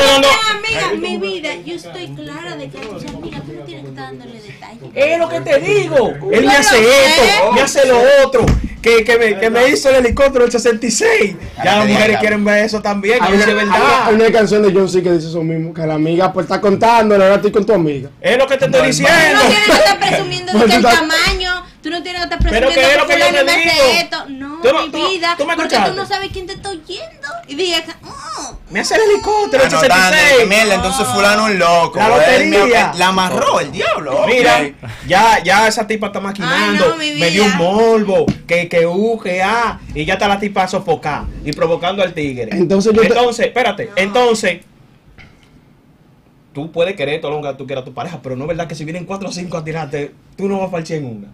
no, 0.06 0.18
no, 0.20 0.28
Amiga, 0.54 0.92
mi 1.08 1.16
vida, 1.18 1.50
yo 1.64 1.74
estoy 1.74 2.06
clara 2.14 2.56
de 2.56 2.68
que 2.70 2.78
a 2.78 2.80
tus 2.82 3.04
amigas 3.06 3.42
tú 3.44 3.52
no 3.52 3.64
tienes 3.64 3.84
que 3.84 3.90
estar 3.90 4.04
dándole. 4.06 4.40
Es 4.94 5.18
lo 5.18 5.28
que 5.28 5.40
te 5.40 5.58
digo. 5.60 6.12
Él 6.32 6.46
me 6.46 6.52
hace 6.56 6.76
esto, 6.80 7.52
me 7.52 7.60
hace 7.62 7.86
lo 7.86 8.00
otro. 8.24 8.44
Que, 8.80 9.02
que, 9.02 9.18
me, 9.18 9.38
que 9.40 9.48
me 9.48 9.66
hizo 9.68 9.88
el 9.88 9.96
helicóptero 9.96 10.44
del 10.44 10.52
66. 10.52 11.36
Ya 11.64 11.78
las 11.78 11.88
mujeres 11.88 12.18
quieren 12.18 12.44
ver 12.44 12.64
eso 12.66 12.82
también. 12.82 13.18
Hay 13.22 13.30
Que 13.32 13.36
una, 13.44 13.54
verdad. 13.54 14.02
hay 14.08 14.14
una 14.14 14.30
canción 14.30 14.62
de 14.62 14.72
John 14.78 14.88
C 14.90 15.02
que 15.02 15.10
dice 15.12 15.28
eso 15.28 15.42
mismo, 15.42 15.72
que 15.72 15.86
la 15.86 15.94
amiga 15.94 16.30
pues 16.32 16.44
está 16.44 16.60
contando, 16.60 17.14
ahora 17.14 17.36
estoy 17.36 17.50
con 17.50 17.64
tu 17.64 17.72
amiga. 17.72 18.10
Es 18.20 18.36
lo 18.36 18.46
que 18.46 18.58
te 18.58 18.66
estoy 18.66 18.80
No, 18.80 18.84
Tú 18.84 18.86
diciendo. 18.88 19.14
no 19.32 19.40
tienes 19.48 19.64
que 19.64 19.72
estar 19.72 19.98
presumiendo 20.10 20.52
de 20.52 20.66
que 20.66 20.74
el 20.76 20.82
tamaño, 20.82 21.64
tú 21.82 21.88
no 21.90 22.02
tienes 22.02 22.20
que 22.20 22.24
estar 22.34 22.38
presumiendo 22.38 23.06
que 23.06 23.12
fulano 23.14 23.44
me 23.44 23.52
hace 23.52 24.00
esto. 24.00 24.24
No, 24.28 24.60
mi 24.62 24.88
vida, 25.16 25.34
tú 25.38 25.46
me 25.46 25.56
porque 25.56 25.76
tú 25.86 25.92
no 25.94 26.06
sabes 26.06 26.28
quién 26.30 26.46
te 26.46 26.52
está 26.52 26.68
oyendo. 26.68 27.28
Y 27.48 27.54
digas, 27.54 27.84
Me 28.70 28.80
hace 28.80 28.94
el 28.96 29.02
helicóptero 29.02 29.62
del 29.64 29.72
Anotando, 29.74 30.16
que 30.16 30.22
66. 30.22 30.48
mierda, 30.48 30.74
entonces 30.74 31.06
fulano 31.08 31.44
un 31.44 31.58
loco. 31.58 31.98
La 31.98 32.08
me- 32.08 32.16
lotería. 32.16 32.92
La 32.96 33.08
amarró 33.08 33.60
el 33.60 33.70
diablo. 33.70 34.24
Mira, 34.26 34.70
ya, 35.06 35.42
ya 35.42 35.68
esa 35.68 35.86
tipa 35.86 36.08
está 36.08 36.20
maquinando. 36.20 36.84
Ay, 36.84 36.90
no, 36.90 36.96
mi 36.96 37.12
me 37.20 37.30
dio 37.30 37.44
un 37.44 37.56
morbo. 37.56 38.26
Que, 38.46 38.68
que 38.68 38.86
U, 38.86 39.20
que 39.22 39.42
A. 39.42 39.78
Y 39.94 40.04
ya 40.04 40.14
está 40.14 40.26
la 40.26 40.40
tipa 40.40 40.66
sofocada. 40.66 41.26
Y 41.44 41.52
provocando 41.52 42.02
al 42.02 42.12
tigre. 42.14 42.48
Entonces 42.52 42.92
yo 42.92 43.00
te- 43.02 43.06
Entonces, 43.08 43.46
espérate. 43.46 43.90
Entonces, 43.96 44.62
tú 46.52 46.70
puedes 46.72 46.94
querer 46.96 47.20
todo 47.20 47.40
lo 47.40 47.42
que 47.48 47.54
tú 47.56 47.66
quieras 47.66 47.82
a 47.82 47.84
tu 47.84 47.94
pareja, 47.94 48.20
pero 48.22 48.36
no 48.36 48.44
es 48.44 48.48
verdad 48.48 48.66
que 48.66 48.74
si 48.74 48.84
vienen 48.84 49.04
cuatro 49.04 49.28
o 49.28 49.32
cinco 49.32 49.56
a 49.56 49.64
tirarte, 49.64 50.12
tú 50.36 50.48
no 50.48 50.58
vas 50.58 50.68
a 50.68 50.70
falchar 50.70 50.98
en 50.98 51.06
una. 51.06 51.28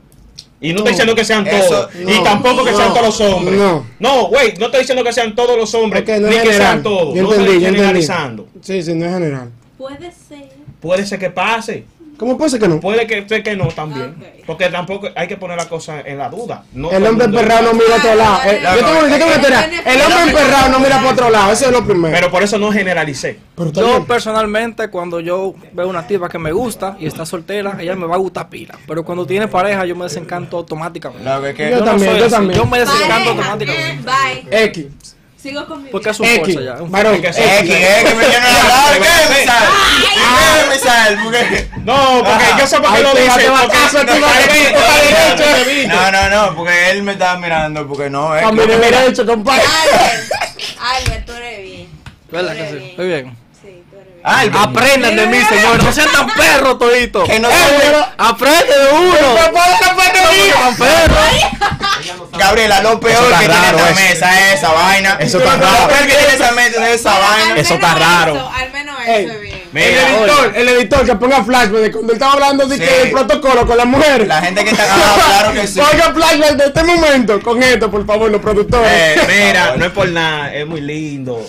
Y 0.62 0.72
no, 0.72 0.78
estoy 0.78 0.92
diciendo 0.92 1.14
que 1.14 1.24
sean 1.24 1.46
Eso- 1.46 1.68
todos. 1.68 1.88
y 1.94 2.04
no, 2.04 2.22
tampoco 2.22 2.64
que 2.64 2.72
sean 2.74 2.88
no, 2.88 2.94
todos 2.94 3.06
los 3.06 3.20
hombres. 3.32 3.58
no. 3.58 3.86
No, 3.98 4.26
güey, 4.28 4.54
no 4.58 4.66
estoy 4.66 4.80
diciendo 4.80 5.02
que 5.02 5.12
sean 5.12 5.34
todos 5.34 5.56
los 5.56 5.72
hombres. 5.74 6.04
No 6.20 6.28
ni 6.28 6.36
es 6.36 6.42
que 6.42 6.52
sean 6.52 6.82
todos. 6.82 7.14
Yo 7.14 7.22
no 7.22 7.28
entendí, 7.30 7.32
estoy 7.32 7.46
yo 7.46 7.52
entendí. 7.68 7.76
generalizando. 7.76 8.48
Sí, 8.60 8.82
sí, 8.82 8.94
no 8.94 9.06
es 9.06 9.12
general. 9.12 9.50
Puede 9.78 10.10
ser. 10.12 10.48
Puede 10.80 11.06
ser 11.06 11.18
que 11.18 11.30
pase. 11.30 11.84
¿Cómo 12.20 12.36
puede 12.36 12.50
ser 12.50 12.60
que 12.60 12.68
no? 12.68 12.78
Puede 12.80 13.06
que 13.06 13.26
ser 13.26 13.42
que 13.42 13.56
no 13.56 13.68
también. 13.68 14.14
Ok. 14.20 14.44
Porque 14.46 14.66
tampoco 14.68 15.08
hay 15.16 15.26
que 15.26 15.38
poner 15.38 15.56
la 15.56 15.66
cosa 15.70 16.02
en 16.02 16.18
la 16.18 16.28
duda. 16.28 16.64
No 16.74 16.90
El 16.90 17.06
hombre 17.06 17.24
emperrado 17.24 17.62
no 17.62 17.72
mira 17.72 17.94
a 17.94 17.98
otro 17.98 18.14
lado. 18.14 18.40
Claro, 18.42 18.50
Eh, 18.50 18.60
yo 18.62 18.86
tengo, 18.86 19.00
yo 19.08 19.40
tengo. 19.40 19.60
El 19.86 20.00
hombre 20.02 20.22
emperrado 20.28 20.68
no 20.68 20.80
mira 20.80 20.96
para 20.98 21.10
otro 21.12 21.30
lado. 21.30 21.50
Eso 21.52 21.64
es 21.66 21.72
lo 21.72 21.82
primero. 21.84 22.14
Pero 22.14 22.30
por 22.30 22.42
eso 22.42 22.58
no 22.58 22.70
generalicé. 22.70 23.38
Pero 23.56 23.72
Yo 23.72 23.86
bien. 23.86 24.04
personalmente 24.04 24.88
cuando 24.90 25.18
yo 25.20 25.54
veo 25.72 25.88
una 25.88 26.06
tipa 26.06 26.28
que 26.28 26.38
me 26.38 26.52
gusta 26.52 26.96
y 27.00 27.06
está 27.06 27.24
soltera, 27.24 27.78
ella 27.80 27.96
me 27.96 28.06
va 28.06 28.16
a 28.16 28.18
gustar 28.18 28.50
pila. 28.50 28.78
Pero 28.86 29.02
cuando 29.02 29.24
tiene 29.26 29.48
pareja 29.48 29.86
yo 29.86 29.96
me 29.96 30.04
desencanto 30.04 30.58
automáticamente. 30.58 31.24
Lo 31.24 31.42
que- 31.42 31.54
que- 31.54 31.70
Yo 31.70 31.82
también, 31.82 32.16
yo 32.18 32.24
así, 32.26 32.34
también. 32.34 32.58
Yo 32.60 32.66
me 32.66 32.80
desencanto 32.80 33.08
Pareja. 33.08 33.30
automáticamente. 33.52 34.04
Bye. 34.50 34.64
X. 34.64 34.86
Sigo 35.42 35.64
con 35.66 35.82
mi 35.82 35.88
Porque 35.90 36.10
es 36.10 36.20
un 36.20 36.26
X. 36.26 36.54
fuerza 36.54 36.60
ya. 36.60 36.76
Varón. 36.86 37.14
X. 37.14 37.36
X, 37.38 37.70
X, 37.70 38.14
me 38.14 38.24
lleno 38.24 38.46
de 38.46 38.60
hablar. 38.60 38.92
¿Qué, 38.92 38.98
Misael? 39.40 39.68
¿Qué, 40.02 40.74
Misael? 40.74 41.18
Porque- 41.24 41.70
No, 41.84 42.22
porque 42.24 42.44
Ajá. 42.44 42.58
yo 42.58 42.66
sé 42.66 42.80
por 42.80 42.94
qué 42.94 43.02
lo 43.02 43.14
dice. 43.14 43.30
a 43.30 43.32
porque- 43.34 43.76
a 43.76 43.86
a. 45.86 45.86
No, 45.86 46.10
no, 46.12 46.28
no, 46.46 46.56
porque 46.56 46.90
él 46.90 47.02
me 47.02 47.12
estaba 47.12 47.38
mirando, 47.38 47.86
porque 47.88 48.10
no, 48.10 48.36
es 48.36 48.44
A 48.44 48.52
mi 48.52 48.66
derecho, 48.66 49.24
compadre. 49.24 49.62
Albert. 50.78 51.26
Tú 51.26 51.32
eres 51.32 51.62
bien. 51.62 51.88
¿Verdad 52.30 52.52
que 52.54 52.68
sí? 52.68 52.86
Estoy 52.90 53.06
bien. 53.08 53.36
Albert. 54.22 54.56
Aprendan 54.56 55.16
de 55.16 55.26
mí, 55.26 55.38
señores. 55.48 55.82
No 55.82 55.92
sean 55.92 56.12
tan 56.12 56.26
perros 56.28 56.78
toditos. 56.78 57.26
Que 57.28 57.40
no 57.40 57.48
Eh, 57.48 58.04
Aprende 58.18 58.78
de 58.78 58.92
uno. 58.92 59.10
No 59.10 59.16
sean 59.78 60.76
perros. 60.76 61.18
Gabriela, 62.40 62.80
lo 62.82 62.98
peor 63.00 63.28
que 63.28 63.38
tiene 63.38 63.54
raro, 63.54 63.78
esta 63.78 63.90
eso. 63.90 64.00
mesa 64.00 64.40
es 64.50 64.54
esa 64.58 64.72
vaina. 64.72 65.16
Eso 65.20 65.38
está 65.38 65.56
Lo 65.56 65.62
raro. 65.64 65.88
peor 65.88 66.00
que 66.06 66.14
tiene 66.16 66.34
esa 66.34 66.52
mesa 66.52 66.88
es 66.90 67.00
esa 67.00 67.18
vaina. 67.18 67.56
Eso 67.60 67.74
está 67.74 67.94
raro. 67.94 68.50
al 68.54 68.72
menos 68.72 68.96
eso 69.06 69.32
es 69.32 69.40
bien. 69.40 69.60
El 69.60 69.70
Mira, 69.72 70.08
editor, 70.18 70.52
el 70.56 70.68
editor 70.68 71.06
que 71.06 71.14
ponga 71.14 71.44
flashback 71.44 71.80
de 71.80 71.92
cuando 71.92 72.12
él 72.12 72.16
estaba 72.16 72.32
hablando 72.32 72.66
de 72.66 72.76
Sí. 72.76 72.82
que 72.82 73.02
el 73.02 73.10
protocolo 73.12 73.64
con 73.66 73.76
las 73.76 73.86
mujeres. 73.86 74.26
la 74.26 74.42
gente 74.42 74.64
que 74.64 74.70
está 74.70 74.84
ah, 74.90 75.16
claro 75.38 75.52
que 75.52 75.66
sí. 75.68 75.78
Ponga 75.78 76.12
flashback 76.12 76.56
de 76.56 76.64
este 76.66 76.82
momento 76.82 77.40
con 77.40 77.62
esto, 77.62 77.88
por 77.88 78.04
favor, 78.04 78.30
los 78.32 78.40
productores. 78.40 78.90
Eh, 78.92 79.20
mira, 79.28 79.76
no 79.76 79.84
es 79.84 79.92
por 79.92 80.08
nada, 80.08 80.52
es 80.52 80.66
muy 80.66 80.80
lindo. 80.80 81.46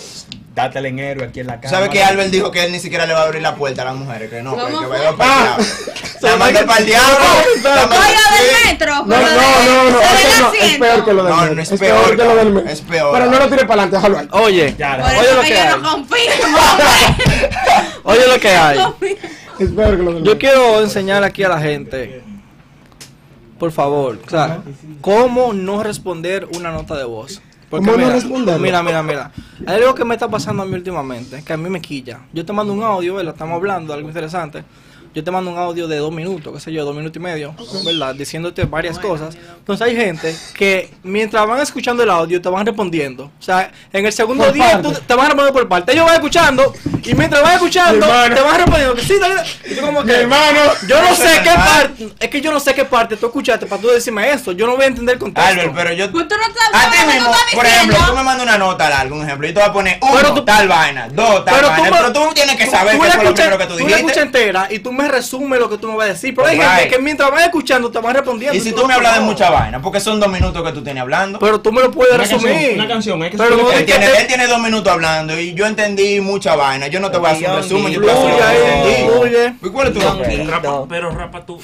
Dátele 0.54 0.90
en 0.90 0.98
héroe 0.98 1.24
aquí 1.26 1.40
en 1.40 1.46
la 1.46 1.58
casa. 1.60 1.76
¿Sabes 1.76 1.88
que 1.88 2.02
Albert 2.04 2.30
dijo 2.30 2.50
que 2.50 2.62
él 2.64 2.72
ni 2.72 2.78
siquiera 2.78 3.06
le 3.06 3.14
va 3.14 3.20
a 3.20 3.24
abrir 3.24 3.40
la 3.40 3.54
puerta 3.54 3.82
a 3.82 3.84
las 3.86 3.94
mujeres? 3.94 4.28
Que 4.28 4.42
no, 4.42 4.54
que, 4.54 4.60
¿Cómo 4.62 4.80
que 4.80 4.86
vaya 4.86 5.12
para 5.16 5.32
el 5.32 5.38
Ah. 5.40 5.56
diablo. 5.56 5.92
La 6.22 6.36
manda 6.36 6.66
para 6.66 6.78
el 6.78 6.86
diablo. 6.86 7.18
del 7.64 8.70
metro. 8.70 8.94
No, 8.94 9.04
no, 9.06 9.16
no, 9.18 9.90
no, 9.90 10.00
es 10.00 10.78
peor 10.78 11.04
que 11.04 11.12
lo 11.14 11.24
del 11.24 11.34
metro. 11.34 11.54
no 11.54 11.62
es 11.62 11.72
es 11.72 11.80
peor, 11.80 12.10
que 12.16 12.16
lo 12.24 12.36
del 12.36 12.50
metro. 12.52 12.70
es 12.70 12.80
peor. 12.82 13.12
Pero 13.12 13.26
no 13.30 13.38
lo 13.38 13.48
tire 13.48 13.64
para 13.66 13.82
adelante, 13.82 13.96
déjalo 13.96 14.18
ahí. 14.18 14.28
Oye, 14.44 14.76
oye, 14.78 15.34
lo 15.34 15.42
que 15.42 15.48
yo 15.54 15.60
hay. 15.62 15.80
oye 18.04 18.26
lo 18.28 18.40
que 18.40 18.48
hay. 18.50 18.78
Es 19.58 19.70
peor 19.70 19.96
que 19.96 20.02
lo 20.02 20.12
del 20.14 20.22
Yo 20.24 20.34
metro. 20.34 20.38
quiero 20.38 20.80
enseñar 20.82 21.24
aquí 21.24 21.42
a 21.44 21.48
la 21.48 21.60
gente, 21.60 22.22
por 23.58 23.72
favor, 23.72 24.18
o 24.26 24.30
sea, 24.30 24.60
cómo 25.00 25.52
no 25.52 25.82
responder 25.82 26.46
una 26.56 26.70
nota 26.70 26.94
de 26.96 27.04
voz. 27.04 27.40
Porque 27.72 27.86
¿Cómo 27.86 27.96
no 27.96 28.04
mira, 28.04 28.16
responderlo? 28.16 28.62
Mira, 28.62 28.82
mira, 28.82 29.02
mira. 29.02 29.30
Hay 29.66 29.76
algo 29.76 29.94
que 29.94 30.04
me 30.04 30.12
está 30.12 30.28
pasando 30.28 30.62
a 30.62 30.66
mí 30.66 30.74
últimamente, 30.74 31.42
que 31.42 31.54
a 31.54 31.56
mí 31.56 31.70
me 31.70 31.80
quilla. 31.80 32.20
Yo 32.30 32.44
te 32.44 32.52
mando 32.52 32.74
un 32.74 32.82
audio, 32.82 33.14
¿verdad? 33.14 33.32
Estamos 33.32 33.56
hablando 33.56 33.94
de 33.94 33.96
algo 33.96 34.10
interesante. 34.10 34.62
Yo 35.14 35.22
te 35.22 35.30
mando 35.30 35.50
un 35.50 35.58
audio 35.58 35.86
de 35.88 35.98
dos 35.98 36.10
minutos, 36.10 36.52
qué 36.54 36.60
sé 36.60 36.72
yo, 36.72 36.84
dos 36.86 36.94
minutos 36.96 37.16
y 37.16 37.20
medio, 37.20 37.54
¿verdad? 37.84 38.14
Diciéndote 38.14 38.64
varias 38.64 38.98
cosas. 38.98 39.36
Entonces 39.58 39.86
hay 39.86 39.94
gente 39.94 40.34
que 40.54 40.90
mientras 41.02 41.46
van 41.46 41.60
escuchando 41.60 42.02
el 42.02 42.08
audio 42.08 42.40
te 42.40 42.48
van 42.48 42.64
respondiendo. 42.64 43.24
O 43.38 43.42
sea, 43.42 43.70
en 43.92 44.06
el 44.06 44.12
segundo 44.12 44.44
Por 44.44 44.54
día 44.54 44.80
tú 44.80 44.90
te 44.92 45.14
van 45.14 45.26
respondiendo 45.26 45.52
por 45.52 45.68
parte. 45.68 45.92
Ellos 45.92 46.06
van 46.06 46.14
escuchando 46.14 46.72
y 47.04 47.14
mientras 47.14 47.42
van 47.42 47.52
escuchando 47.54 48.06
te 48.06 48.40
van 48.40 48.56
respondiendo 48.56 48.94
que 48.94 49.02
sí, 49.02 49.14
dale, 49.20 49.42
tú 49.74 49.80
como 49.84 50.00
Mi 50.02 50.06
que, 50.12 50.20
hermano. 50.22 50.60
yo 50.88 51.02
no 51.02 51.14
sé 51.14 51.40
qué 51.44 51.50
parte, 51.54 52.08
es 52.18 52.30
que 52.30 52.40
yo 52.40 52.50
no 52.50 52.58
sé 52.60 52.74
qué 52.74 52.84
parte 52.86 53.16
tú 53.18 53.26
escuchaste 53.26 53.66
para 53.66 53.82
tú 53.82 53.88
decirme 53.88 54.30
eso. 54.32 54.52
Yo 54.52 54.66
no 54.66 54.76
voy 54.76 54.84
a 54.84 54.88
entender 54.88 55.14
el 55.14 55.18
contexto. 55.20 55.50
Albert, 55.50 55.74
pero 55.74 55.92
yo. 55.92 56.10
Pues 56.10 56.26
tú 56.26 56.34
no 56.36 56.44
sabes 56.44 56.86
A 56.86 56.90
ti 56.90 56.96
tú 57.04 57.12
mismo, 57.12 57.34
por 57.54 57.66
ejemplo, 57.66 57.96
tú 58.06 58.16
me 58.16 58.22
mandas 58.22 58.42
una 58.46 58.56
nota 58.56 58.88
larga, 58.88 59.14
un 59.14 59.22
ejemplo, 59.26 59.46
y 59.46 59.52
te 59.52 59.60
voy 59.60 59.68
a 59.68 59.72
poner 59.74 59.98
uno, 60.00 60.12
Pero 60.16 60.34
tú- 60.34 60.44
tal 60.46 60.68
vaina, 60.68 61.08
dos, 61.12 61.44
tal 61.44 61.54
pero 61.56 61.68
vaina, 61.68 61.90
me- 61.90 61.96
pero 61.98 62.12
tú 62.14 62.34
tienes 62.34 62.56
que 62.56 62.66
saber 62.66 62.96
tú 62.96 63.02
qué 63.02 63.10
fue 63.10 63.24
lo 63.24 63.34
primero 63.34 63.58
que 63.58 63.66
tú 63.66 63.76
Tú 63.76 63.88
la 63.88 63.96
escuchas 63.96 64.16
dijiste. 64.16 64.20
entera 64.22 64.68
y 64.70 64.78
tú 64.78 64.90
me 64.92 65.01
resumes 65.08 65.58
lo 65.58 65.68
que 65.70 65.78
tú 65.78 65.88
me 65.88 65.96
vas 65.96 66.06
a 66.06 66.12
decir. 66.12 66.34
Pero 66.34 66.46
hay 66.48 66.56
Right. 66.56 66.68
gente 66.68 66.88
que 66.96 67.02
mientras 67.02 67.30
van 67.30 67.42
escuchando 67.42 67.90
te 67.90 67.98
van 67.98 68.14
respondiendo. 68.14 68.56
Y 68.56 68.60
si 68.60 68.72
tú 68.72 68.86
me 68.86 68.94
hablas 68.94 69.14
de 69.16 69.20
mucha 69.20 69.50
vaina, 69.50 69.80
porque 69.82 70.00
son 70.00 70.20
dos 70.20 70.30
minutos 70.30 70.62
que 70.62 70.72
tú 70.72 70.82
tienes 70.82 71.00
hablando. 71.00 71.38
Pero 71.38 71.60
tú 71.60 71.72
me 71.72 71.80
lo 71.82 71.90
puedes 71.90 72.14
Una 72.14 72.26
canción, 72.28 72.42
resumir. 72.42 72.74
una 72.78 72.88
canción, 72.88 73.22
hay 73.22 73.30
que 73.30 73.36
Pero 73.38 73.70
Él 73.72 73.84
tiene, 73.84 74.06
te- 74.06 74.20
él 74.20 74.26
tiene 74.26 74.46
dos 74.46 74.58
minutos 74.60 74.92
hablando 74.92 75.38
y 75.38 75.54
yo 75.54 75.66
entendí 75.66 76.20
mucha 76.20 76.56
vaina. 76.56 76.86
Yo 76.88 77.00
no 77.00 77.10
te 77.10 77.18
voy 77.18 77.28
a 77.28 77.32
hacer 77.32 77.50
un 77.50 77.56
resumen, 77.56 77.92
yo 77.92 78.00
te 78.00 78.06
voy 78.06 78.10
a 78.10 78.18
hacer 78.18 78.32
Fluye 78.32 78.44
ahí, 78.96 79.06
lo 79.06 79.12
fluye. 79.20 79.54
¿Y 79.62 79.68
cuál 79.70 79.88
es 79.88 79.94
tu 79.94 80.00
nombre? 80.00 80.46
Pero 80.88 81.10
Rapa, 81.10 81.44
tú, 81.46 81.60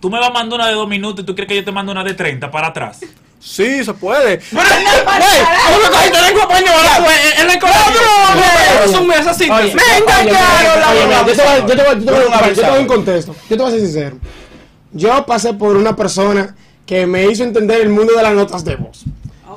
tú 0.00 0.10
me 0.10 0.18
vas 0.18 0.28
a 0.28 0.32
mandar 0.32 0.58
una 0.58 0.68
de 0.68 0.74
dos 0.74 0.88
minutos 0.88 1.22
y 1.22 1.26
tú 1.26 1.34
crees 1.34 1.48
que 1.48 1.56
yo 1.56 1.64
te 1.64 1.72
mando 1.72 1.92
una 1.92 2.04
de 2.04 2.14
30 2.14 2.50
para 2.50 2.68
atrás. 2.68 3.00
Sí, 3.40 3.82
se 3.82 3.94
puede. 3.94 4.36
Pero 4.38 4.62
tú 4.62 5.82
me 5.82 5.90
cogiste 5.90 6.18
güey, 7.02 7.16
en 7.38 7.50
el 7.50 7.58
colegio. 7.58 8.00
Oye, 9.50 9.72
oye, 9.72 10.34
oye, 10.90 11.06
mira, 11.06 11.26
yo 11.66 11.76
te 11.76 12.12
voy- 12.12 12.64
a 12.64 12.72
un 12.78 12.86
contexto. 12.86 13.34
Yo 13.48 13.56
te 13.56 13.62
voy 13.62 13.68
a 13.68 13.70
ser 13.74 13.80
sincero. 13.80 14.18
Yo 14.92 15.24
pasé 15.24 15.54
por 15.54 15.76
una 15.76 15.96
persona 15.96 16.54
que 16.84 17.06
me 17.06 17.26
hizo 17.30 17.42
entender 17.44 17.80
el 17.80 17.88
mundo 17.88 18.12
de 18.14 18.22
las 18.22 18.34
notas 18.34 18.64
de 18.64 18.76
voz. 18.76 19.04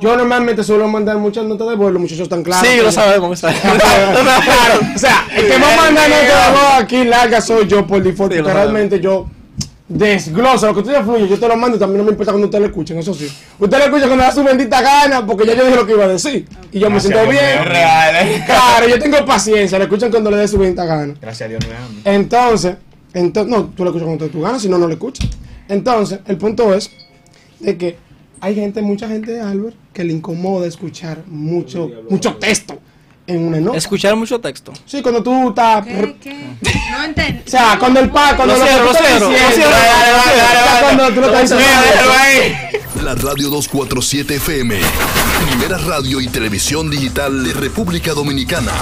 Yo 0.00 0.16
normalmente 0.16 0.64
suelo 0.64 0.88
mandar 0.88 1.18
muchas 1.18 1.44
notas 1.44 1.68
de 1.68 1.76
voz, 1.76 1.92
los 1.92 2.00
muchachos 2.00 2.22
están 2.22 2.42
claros. 2.42 2.66
Sí, 2.66 2.80
lo 2.80 2.90
sabemos. 2.90 3.40
claro, 3.40 4.80
o 4.94 4.98
sea, 4.98 5.26
el 5.36 5.46
que 5.46 5.58
más 5.58 5.76
manda 5.76 6.08
notas 6.08 6.26
de 6.26 6.52
voz 6.52 6.74
aquí 6.80 7.04
larga 7.04 7.40
soy 7.40 7.66
yo 7.68 7.86
por 7.86 8.02
default, 8.02 8.32
realmente 8.32 8.98
yo 9.00 9.26
desgloso 9.94 10.66
lo 10.66 10.74
que 10.74 10.80
usted 10.80 11.04
fluye, 11.04 11.28
yo 11.28 11.38
te 11.38 11.46
lo 11.46 11.56
mando 11.56 11.76
y 11.76 11.80
también 11.80 11.98
no 11.98 12.04
me 12.04 12.10
importa 12.10 12.32
cuando 12.32 12.48
usted 12.48 12.58
lo 12.58 12.66
escuchen, 12.66 12.98
eso 12.98 13.14
sí. 13.14 13.28
Usted 13.58 13.78
lo 13.78 13.84
escucha 13.84 14.06
cuando 14.06 14.24
da 14.24 14.32
su 14.32 14.42
bendita 14.42 14.82
gana, 14.82 15.24
porque 15.24 15.46
ya 15.46 15.54
yo 15.54 15.64
dije 15.64 15.76
lo 15.76 15.86
que 15.86 15.92
iba 15.92 16.04
a 16.04 16.08
decir. 16.08 16.46
Y 16.72 16.80
yo 16.80 16.90
me 16.90 16.98
siento 16.98 17.22
bien. 17.28 17.64
Real, 17.64 18.26
¿eh? 18.26 18.42
Claro, 18.44 18.88
yo 18.88 18.98
tengo 18.98 19.24
paciencia, 19.24 19.78
lo 19.78 19.84
escuchan 19.84 20.10
cuando 20.10 20.32
le 20.32 20.38
dé 20.38 20.48
su 20.48 20.58
bendita 20.58 20.84
gana. 20.84 21.14
Gracias 21.20 21.46
a 21.46 21.48
Dios 21.48 21.64
es 21.64 21.70
hambre. 21.70 22.12
Entonces, 22.12 22.76
entonces, 23.12 23.50
no, 23.50 23.66
tú 23.66 23.84
lo 23.84 23.90
escuchas 23.90 24.06
cuando 24.06 24.28
tú 24.28 24.40
ganas, 24.40 24.62
si 24.62 24.68
no, 24.68 24.78
no 24.78 24.88
lo 24.88 24.94
escuchas. 24.94 25.28
Entonces, 25.68 26.18
el 26.26 26.38
punto 26.38 26.74
es 26.74 26.90
de 27.60 27.78
que 27.78 27.96
hay 28.40 28.56
gente, 28.56 28.82
mucha 28.82 29.06
gente, 29.06 29.40
Albert, 29.40 29.76
que 29.92 30.02
le 30.02 30.12
incomoda 30.12 30.66
escuchar 30.66 31.22
mucho, 31.28 31.88
mucho 32.10 32.34
texto 32.36 32.78
en 33.26 33.48
una 33.48 33.60
nota. 33.60 33.78
Escuchar 33.78 34.16
mucho 34.16 34.40
texto. 34.40 34.72
Sí, 34.86 35.02
cuando 35.02 35.22
tú 35.22 35.50
estás... 35.50 35.84
¿Qué? 35.84 36.16
¿Qué? 36.20 36.56
No 36.90 37.04
entendí. 37.04 37.42
O 37.46 37.50
sea, 37.50 37.78
cuando 37.78 38.00
el 38.00 38.10
pa, 38.10 38.36
cuando 38.36 38.56
Lo 38.56 38.64
cierro, 38.64 38.84
lo 38.86 38.94
cierro, 38.94 39.30
cuando 40.80 41.08
tú 41.12 41.20
lo 41.20 41.26
estás 41.26 41.58
diciendo-. 41.58 43.04
La 43.04 43.14
Radio 43.14 43.50
247 43.50 44.36
FM, 44.36 44.78
primera 45.46 45.78
radio 45.78 46.20
y 46.20 46.28
televisión 46.28 46.90
digital 46.90 47.44
de 47.44 47.52
República 47.52 48.12
Dominicana. 48.12 48.72